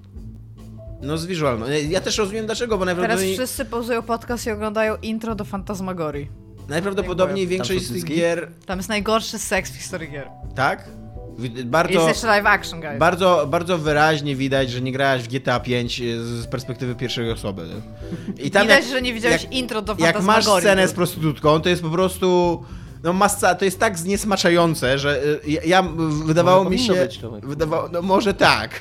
[1.07, 1.67] No, z visualną.
[1.67, 5.45] E, Ja też rozumiem dlaczego, bo Teraz najprawdopodobniej, wszyscy pauzują podcast i oglądają intro do
[5.45, 6.29] Fantasmagorii.
[6.69, 8.49] najprawdopodobniej większość z tych gier.
[8.67, 10.29] Tam jest najgorszy seks w historii gier.
[10.55, 10.89] Tak?
[11.39, 12.09] Jest Bardzo.
[12.09, 12.99] jeszcze live action, guys.
[12.99, 17.67] Bardzo, bardzo wyraźnie widać, że nie grałeś w GTA 5 z perspektywy pierwszej osoby.
[18.39, 21.61] I tam Widać, jak, że nie widziałeś jak- intro do jak masz scenę z prostytutką,
[21.61, 22.63] to jest po prostu.
[23.03, 25.83] No masa, to jest tak zniesmaczające, że y, ja, ja
[26.27, 26.93] wydawało mi się.
[26.93, 27.47] być, Tomek.
[27.47, 28.81] wydawało, no może tak.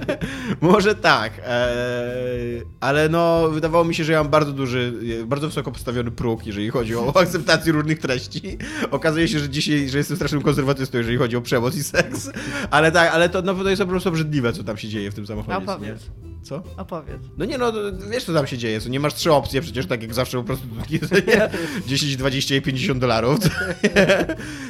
[0.60, 1.32] może tak.
[1.46, 4.92] Eee, ale no wydawało mi się, że ja mam bardzo duży,
[5.26, 8.58] bardzo wysoko postawiony próg, jeżeli chodzi o akceptację różnych treści.
[8.90, 12.30] Okazuje się, że dzisiaj, że jestem strasznym konserwatystą, jeżeli chodzi o przemoc i seks.
[12.70, 15.14] Ale tak, ale to, no, to jest po prostu obrzydliwe, co tam się dzieje w
[15.14, 15.56] tym samochodzie.
[15.56, 16.00] Opowiedz.
[16.22, 16.36] Nie?
[16.46, 16.62] Co?
[16.76, 17.22] Opowiedz.
[17.36, 17.72] No nie no,
[18.10, 20.44] wiesz co tam się dzieje, co nie masz trzy opcje, przecież tak jak zawsze po
[20.44, 20.66] prostu
[21.08, 21.50] co nie?
[21.86, 23.38] 10, 20 i 50 dolarów.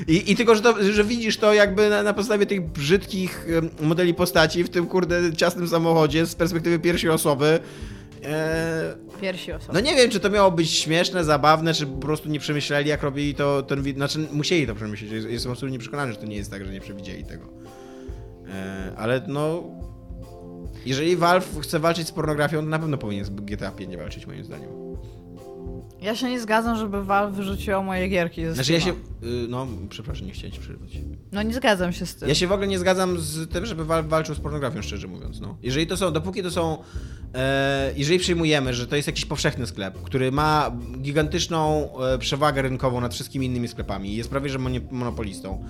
[0.08, 3.46] I, I tylko, że, to, że widzisz to jakby na, na podstawie tych brzydkich
[3.80, 7.58] modeli postaci w tym kurde ciasnym samochodzie z perspektywy pierwszej osoby.
[8.24, 9.72] Eee, Piersi osoby.
[9.72, 13.02] no nie wiem, czy to miało być śmieszne, zabawne, czy po prostu nie przemyśleli, jak
[13.02, 14.08] robili to ten wideo.
[14.08, 15.10] Znaczy, musieli to przemyśleć.
[15.10, 17.44] Jest- Jestem absolutnie przekonany, że to nie jest tak, że nie przewidzieli tego.
[18.48, 19.62] E, ale no.
[20.86, 24.44] Jeżeli Valve chce walczyć z pornografią, to na pewno powinien z GTA 5 walczyć, moim
[24.44, 24.85] zdaniem.
[26.06, 28.94] Ja się nie zgadzam, żeby Valve wyrzuciło moje gierki ze Znaczy ja się, y,
[29.48, 30.90] no przepraszam, nie chciałem ci przerywać.
[31.32, 32.28] No nie zgadzam się z tym.
[32.28, 35.40] Ja się w ogóle nie zgadzam z tym, żeby wal walczył z pornografią, szczerze mówiąc.
[35.40, 35.56] No.
[35.62, 36.78] Jeżeli to są, dopóki to są,
[37.34, 40.70] e, jeżeli przyjmujemy, że to jest jakiś powszechny sklep, który ma
[41.02, 44.58] gigantyczną e, przewagę rynkową nad wszystkimi innymi sklepami i jest prawie że
[44.90, 45.64] monopolistą,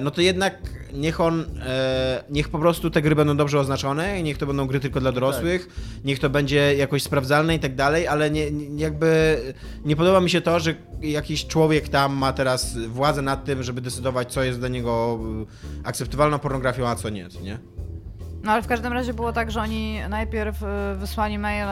[0.00, 0.58] no to jednak
[0.92, 4.80] niech on, e, niech po prostu te gry będą dobrze oznaczone, niech to będą gry
[4.80, 5.68] tylko dla dorosłych,
[6.04, 9.38] niech to będzie jakoś sprawdzalne i tak dalej, ale nie, jakby
[9.84, 13.80] nie podoba mi się to, że jakiś człowiek tam ma teraz władzę nad tym, żeby
[13.80, 15.18] decydować, co jest dla niego
[15.82, 17.58] y, akceptowalną pornografią, a co nie, nie?
[18.42, 20.56] No ale w każdym razie było tak, że oni najpierw
[20.96, 21.68] wysłali maile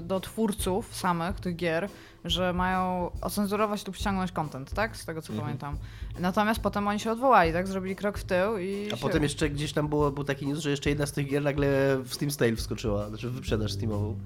[0.00, 1.88] do twórców samych tych gier,
[2.24, 4.96] że mają ocenzurować lub ściągnąć content, tak?
[4.96, 5.46] Z tego co Mhm.
[5.46, 5.76] pamiętam.
[6.20, 7.68] Natomiast potem oni się odwołali, tak?
[7.68, 8.88] Zrobili krok w tył i.
[8.92, 9.02] A się...
[9.02, 11.98] potem jeszcze gdzieś tam było, był taki news, że jeszcze jedna z tych gier nagle
[12.04, 14.16] w Steam Sale wskoczyła, znaczy wyprzedaż Steamową.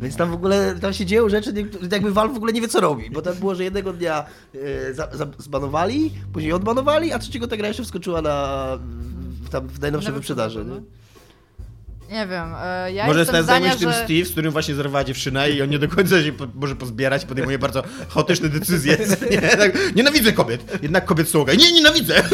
[0.00, 1.52] Więc tam w ogóle, tam się dzieją rzeczy,
[1.92, 4.24] jakby Valve w ogóle nie wie co robi, bo tam było, że jednego dnia
[4.54, 8.68] e, za, za, zbanowali, później odbanowali, a trzeciego ta gra jeszcze wskoczyła na
[9.50, 10.64] tam w najnowsze Na wyprzedaże.
[12.10, 12.26] Nie?
[12.26, 12.54] Wiem,
[12.88, 14.04] y, ja może jestem jest zdania, zajmujesz tym że...
[14.04, 17.24] Steve, z którym właśnie zerwała dziewczyna i on nie do końca się po, może pozbierać,
[17.24, 18.98] podejmuje bardzo chaotyczne decyzje.
[19.30, 21.58] Nie, tak, nienawidzę kobiet, jednak kobiet okej.
[21.58, 22.22] Nie, nienawidzę!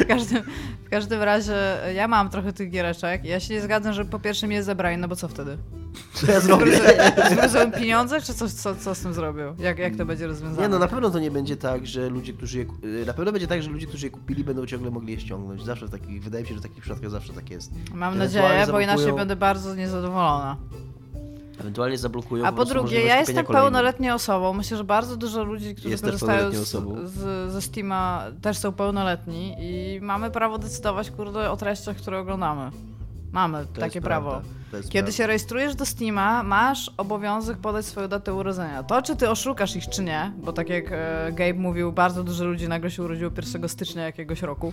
[0.00, 0.42] W każdym,
[0.88, 3.24] w każdym razie y, ja mam trochę tych giereczek.
[3.24, 5.58] Ja się nie zgadzam, że po pierwsze mnie zebrali, no bo co wtedy?
[6.12, 6.80] Co ja zrobię?
[7.30, 9.56] Zwrócą pieniądze, czy coś, co, co z tym zrobią?
[9.58, 10.62] Jak, jak to będzie rozwiązane?
[10.62, 12.64] Nie no, na pewno to nie będzie tak, że ludzie, którzy je,
[13.02, 15.64] e, na pewno będzie tak, że ludzie, którzy je kupili, będą ciągle mogli je ściągnąć.
[15.64, 17.72] Zawsze w takich, wydaje mi się, że w takich przypadkach zawsze tak jest.
[17.94, 20.56] Mam nadzieję, bo inaczej będę bardzo niezadowolona.
[21.60, 23.62] Ewentualnie zablokują A po drugie, ja jestem kolejnych.
[23.62, 24.52] pełnoletnią osobą.
[24.52, 26.68] Myślę, że bardzo dużo ludzi, którzy Jest też korzystają z,
[27.10, 32.70] z, ze Steama, też są pełnoletni i mamy prawo decydować, kurde, o treściach, które oglądamy.
[33.32, 34.30] Mamy To takie prawo.
[34.30, 34.48] prawda,
[34.90, 38.82] Kiedy się rejestrujesz do Steama, masz obowiązek podać swoją datę urodzenia.
[38.82, 42.44] To, czy ty oszukasz ich, czy nie, bo tak jak e, Gabe mówił, bardzo dużo
[42.44, 44.72] ludzi nagle się urodziło 1 stycznia jakiegoś roku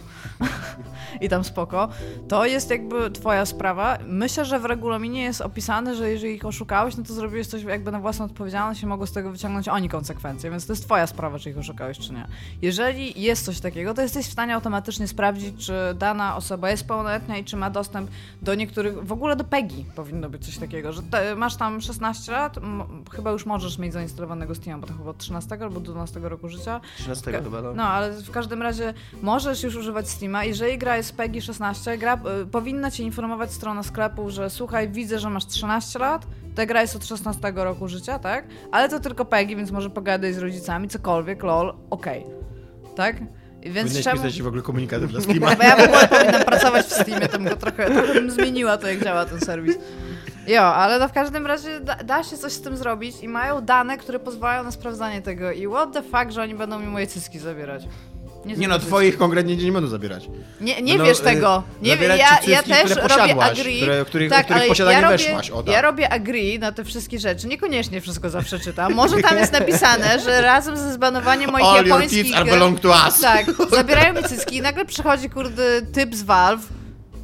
[1.21, 1.89] i tam spoko,
[2.27, 3.97] to jest jakby twoja sprawa.
[4.07, 7.91] Myślę, że w regulaminie jest opisane, że jeżeli ich oszukałeś, no to zrobiłeś coś jakby
[7.91, 11.39] na własną odpowiedzialność i mogą z tego wyciągnąć oni konsekwencje, więc to jest twoja sprawa,
[11.39, 12.27] czy ich oszukałeś, czy nie.
[12.61, 17.37] Jeżeli jest coś takiego, to jesteś w stanie automatycznie sprawdzić, czy dana osoba jest pełnoletnia
[17.37, 21.01] i czy ma dostęp do niektórych, w ogóle do PEGI powinno być coś takiego, że
[21.36, 22.59] masz tam 16 lat,
[23.15, 26.81] chyba już możesz mieć zainstalowanego Steam, bo to chyba od 13 albo 12 roku życia.
[26.97, 27.73] 13 chyba, no.
[27.73, 30.43] No, ale w każdym razie możesz już używać Steama.
[30.43, 35.19] Jeżeli gra jest PEGI 16, gra y, powinna cię informować strona sklepu, że słuchaj, widzę,
[35.19, 38.47] że masz 13 lat, ta gra jest od 16 roku życia, tak?
[38.71, 42.25] Ale to tylko PEGI, więc może pogadaj z rodzicami, cokolwiek, lol, okej.
[42.95, 43.15] Tak?
[43.66, 44.16] Więc Powinieneś czemu...
[44.16, 45.55] pisać w ogóle komunikaty dla Steama.
[45.55, 48.78] Bo ja w ogóle powinnam pracować w Steamie, to bym go trochę, trochę bym zmieniła
[48.78, 49.78] to, jak działa ten serwis.
[50.47, 53.61] Jo, ale no w każdym razie da, da się coś z tym zrobić i mają
[53.61, 57.07] dane, które pozwalają na sprawdzanie tego i what the fuck, że oni będą mi moje
[57.07, 57.84] cycki zabierać.
[58.45, 60.29] Nie znam no, twoich konkretnie nie będą zabierać.
[60.61, 61.63] Nie, nie Będą, wiesz y, tego.
[61.81, 63.81] Nie zabierać ja, ja też które robię agree.
[63.81, 65.73] które- których- tak, których ale posiadanie ja robię, weszłaś, o tak.
[65.73, 67.47] Ja robię agree na te wszystkie rzeczy.
[67.47, 68.93] Niekoniecznie wszystko zawsze czytam.
[68.93, 72.25] Może tam jest napisane, że razem ze zbanowaniem moich All your japońskich...
[72.25, 73.19] tits are belong to us.
[73.19, 76.67] Tak, zabierają mi cycki i nagle przychodzi, kurde, typ z Valve,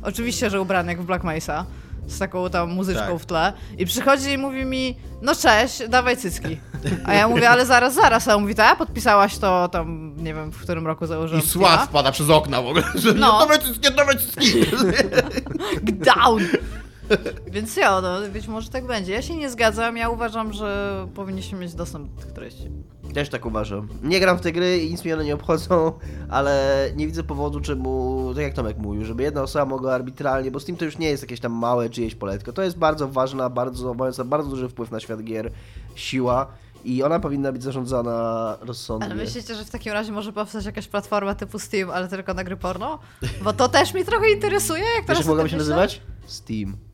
[0.03, 1.65] oczywiście, że ubrany jak w Black Mesa,
[2.11, 3.17] z taką tam muzyczką Tak.
[3.21, 6.59] w tle, i przychodzi i mówi mi, no cześć, dawaj cycki.
[7.05, 10.51] A ja mówię, ale zaraz, zaraz, a on mówi, tak, podpisałaś to tam, nie wiem,
[10.51, 12.83] w którym roku założyłam I sład wpada przez okna w ogóle.
[12.95, 13.39] Że No.
[13.39, 14.65] Dawaj cycki, dawaj cycki.
[16.15, 16.43] down!
[17.51, 19.13] Więc ja, no, być może tak będzie.
[19.13, 22.71] Ja się nie zgadzam, ja uważam, że powinniśmy mieć dostęp do tych treści.
[23.13, 23.87] Też tak uważam.
[24.03, 25.91] Nie gram w te gry i nic mnie one nie obchodzą,
[26.29, 30.59] ale nie widzę powodu, czemu, tak jak Tomek mówił, żeby jedna osoba mogła arbitralnie, bo
[30.59, 32.53] Steam to już nie jest jakieś tam małe czyjeś poletko.
[32.53, 35.51] To jest bardzo ważna, bardzo, mająca bardzo duży wpływ na świat gier
[35.95, 36.47] siła
[36.83, 39.05] i ona powinna być zarządzana rozsądnie.
[39.05, 42.43] Ale myślicie, że w takim razie może powstać jakaś platforma typu Steam, ale tylko na
[42.43, 42.99] gry porno?
[43.43, 46.01] Bo to też mnie trochę interesuje, jak Wiesz, teraz o mogłaby tym się nazywać?
[46.25, 46.90] Steam.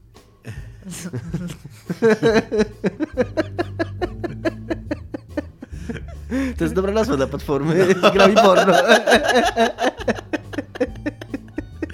[6.58, 8.74] To jest dobra nazwa dla platformy z grami porno.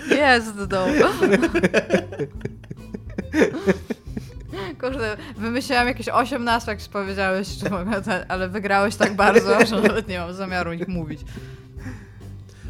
[0.09, 0.85] Jest, no.
[4.81, 7.47] Kurde, wymyśliłam jakieś 8 nazw, jak powiedziałeś,
[8.27, 11.21] ale wygrałeś tak bardzo, że nawet nie mam zamiaru ich mówić.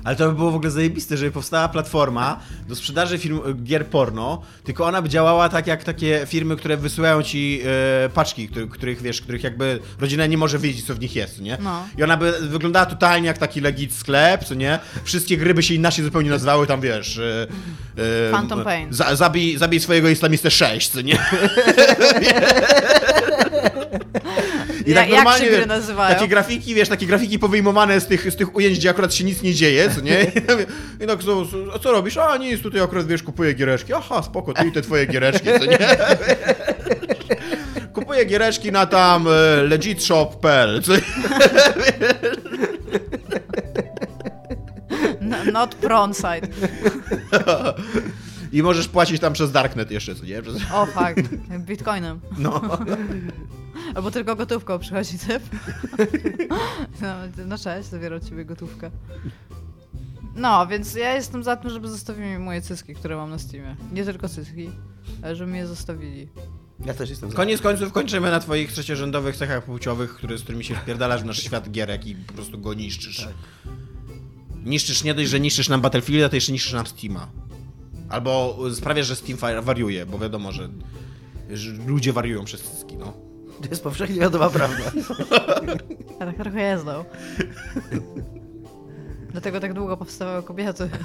[0.04, 4.42] Ale to by było w ogóle zajebiste, żeby powstała platforma do sprzedaży film, gier porno,
[4.64, 7.62] tylko ona by działała tak jak takie firmy, które wysyłają ci
[8.06, 11.42] e, paczki, których, których, wiesz, których jakby rodzina nie może wiedzieć, co w nich jest,
[11.42, 11.58] nie?
[11.62, 11.88] No.
[11.98, 14.80] I ona by wyglądała totalnie jak taki legit sklep, co nie?
[15.04, 17.18] Wszystkie gry by się inaczej zupełnie nazywały, tam wiesz...
[17.18, 17.48] E,
[18.28, 18.94] e, Phantom Pain.
[18.94, 21.18] Za, zabij, zabij swojego islamistę 6, co nie?
[24.86, 26.16] I Ja- tak jak normalnie, się gry wiesz, nazywają?
[26.16, 29.42] Takie grafiki, wiesz, takie grafiki powyjmowane z tych, z tych ujęć, gdzie akurat się nic
[29.42, 30.24] nie dzieje, co nie?
[31.04, 31.46] I, tak, co,
[31.76, 32.18] a co robisz?
[32.18, 33.94] A nic, tutaj akurat, wiesz, kupuję giereczki.
[33.94, 35.78] Aha, spoko, ty i te twoje giereczki, co nie?
[37.94, 39.32] Kupuję giereczki na tam e,
[39.64, 41.02] legitshop.pl, co nie?
[45.22, 45.76] No- Not
[46.14, 46.48] side.
[48.54, 50.42] I możesz płacić tam przez Darknet jeszcze, co nie?
[50.42, 50.58] Przez...
[50.74, 51.30] O, fuck.
[51.60, 52.20] Bitcoinem.
[52.38, 52.62] No.
[53.96, 55.44] Albo tylko gotówką przychodzi typ.
[57.02, 58.92] No, no cześć, zabieram od ciebie gotówkę.
[60.36, 63.76] No, więc ja jestem za tym, żeby zostawili mi moje cyski, które mam na Steamie.
[63.94, 64.70] Nie tylko cyski,
[65.22, 66.30] ale żeby mi je zostawili.
[66.86, 67.36] Ja też jestem za.
[67.36, 71.44] Koniec końców kończymy na twoich trzeciorzędowych cechach płciowych, które, z którymi się wpierdalasz w nasz
[71.44, 73.28] świat gierek i po prostu go niszczysz.
[74.66, 77.28] Niszczysz nie dość, że niszczysz nam Battlefielda, to jeszcze niszczysz nam Steama.
[78.14, 80.70] Albo sprawiasz, że Steam fa- wariuje, bo wiadomo, że,
[81.52, 83.14] że ludzie wariują przez cyski, no.
[83.62, 84.84] To jest powszechnie wiadoma prawda.
[86.20, 87.06] Ja tak trochę jeżdżą.
[89.32, 90.90] Dlatego tak długo powstawały kobiety.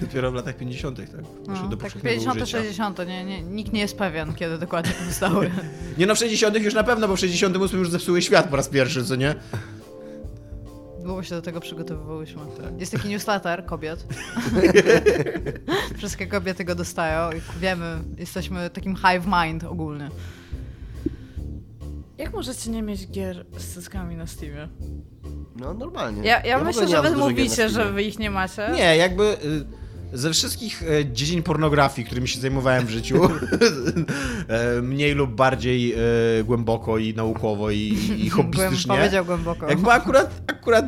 [0.00, 1.06] Dopiero w latach 50., tak?
[1.46, 2.58] No, do tak powszechnego 50 użycia.
[2.58, 5.50] 60 nie, nie, nikt nie jest pewien, kiedy dokładnie powstały.
[5.98, 6.56] Nie no, w 60.
[6.56, 9.34] już na pewno, bo w 68 już zepsuły świat po raz pierwszy, co nie?
[11.06, 12.42] Długo się do tego przygotowywałyśmy.
[12.78, 14.06] Jest taki newsletter kobiet.
[15.96, 20.10] Wszystkie kobiety go dostają i wiemy, jesteśmy takim hive mind ogólny.
[22.18, 24.68] Jak możecie nie mieć gier z cyckami na Steamie?
[25.56, 26.22] No normalnie.
[26.22, 28.70] Ja, ja, ogóle myślę, że wy mówicie, że wy ich nie macie.
[28.74, 33.22] Nie, jakby y, ze wszystkich e, dziedzin pornografii, którymi się zajmowałem w życiu,
[34.48, 35.96] e, mniej lub bardziej e,
[36.44, 39.68] głęboko i naukowo i, i hobbystycznie, powiedział głęboko.
[39.68, 40.84] jakby akurat, akurat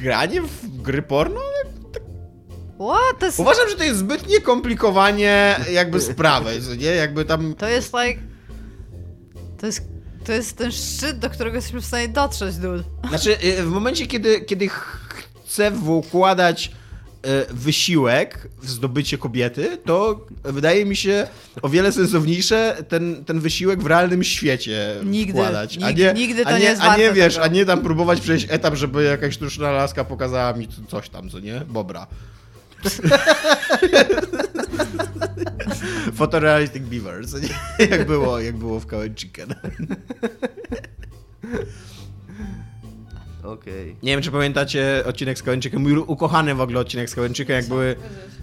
[0.00, 1.40] granie w gry porno,
[2.80, 3.18] What?
[3.18, 6.86] To jest, uważam, że to jest zbyt niekomplikowanie jakby sprawy, nie?
[6.86, 7.54] Jakby tam...
[7.54, 8.20] to jest like...
[9.58, 9.80] To jest,
[10.24, 12.84] to jest ten szczyt, do którego jesteśmy w stanie dotrzeć, dude.
[13.08, 15.08] Znaczy, w momencie, kiedy, kiedy ch-
[15.44, 15.72] chcę
[16.08, 16.72] wkładać
[17.50, 21.26] wysiłek w zdobycie kobiety, to wydaje mi się
[21.62, 25.78] o wiele sensowniejsze ten, ten wysiłek w realnym świecie Nigdy, wkładać.
[25.82, 27.44] a nie, nigdy to a nie nie jest A nie wiesz, tego.
[27.46, 31.30] a nie tam próbować przejść etap, żeby jakaś sztuczna laska pokazała mi co- coś tam,
[31.30, 31.62] co nie?
[31.68, 32.06] Bobra.
[36.16, 37.48] Photorealistic Beaver, co nie?
[37.90, 39.54] Jak było, jak było w Kawaii Chicken.
[43.46, 43.96] Okej.
[44.02, 47.68] Nie wiem, czy pamiętacie odcinek z Kałęczykiem, mój ukochany w ogóle odcinek z Kałęczykiem, jak
[47.68, 47.96] były,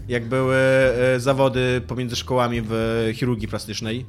[0.08, 4.06] jak były e, zawody pomiędzy szkołami w chirurgii plastycznej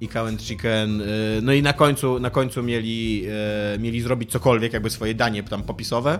[0.00, 1.00] i Current Chicken.
[1.00, 1.04] e,
[1.42, 3.26] No i na końcu, na końcu mieli,
[3.74, 6.18] e, mieli zrobić cokolwiek, jakby swoje danie tam popisowe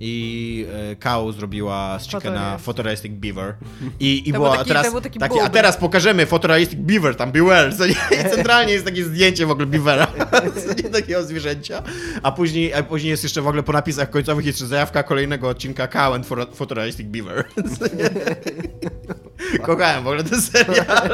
[0.00, 3.12] i e, Cow zrobiła z Chickena Photorealistic.
[3.12, 3.54] Beaver.
[4.00, 7.32] I, i To była był taki- teraz, taki takie, a teraz pokażemy Photorealistic Beaver, tam
[7.32, 7.92] be well, co nie?
[7.92, 10.06] I centralnie jest takie zdjęcie w ogóle Beavera,
[10.84, 11.82] nie takiego zwierzęcia.
[12.22, 15.88] A później, a później jest jeszcze w ogóle po napisach końcowych jeszcze zajawka kolejnego odcinka
[15.88, 17.44] Cow and Photo- Photorealistic Beaver.
[19.62, 21.10] Kochałem w ogóle ten serial.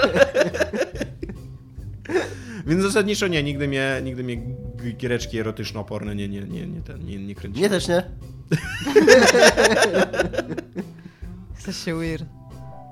[2.67, 4.37] Więc zasadniczo nie, nigdy mnie, nigdy mnie
[4.97, 7.61] giereczki erotyczno-oporne nie, nie, nie, nie, ten, nie, nie kręci.
[7.61, 8.03] Nie też nie.
[11.57, 12.25] Jesteście weird.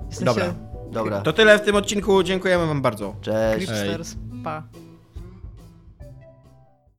[0.07, 0.55] Jesteście Dobra.
[0.93, 1.21] Dobra.
[1.21, 3.17] To tyle w tym odcinku, dziękujemy wam bardzo.
[3.21, 3.67] Cześć.
[4.45, 4.63] Pa.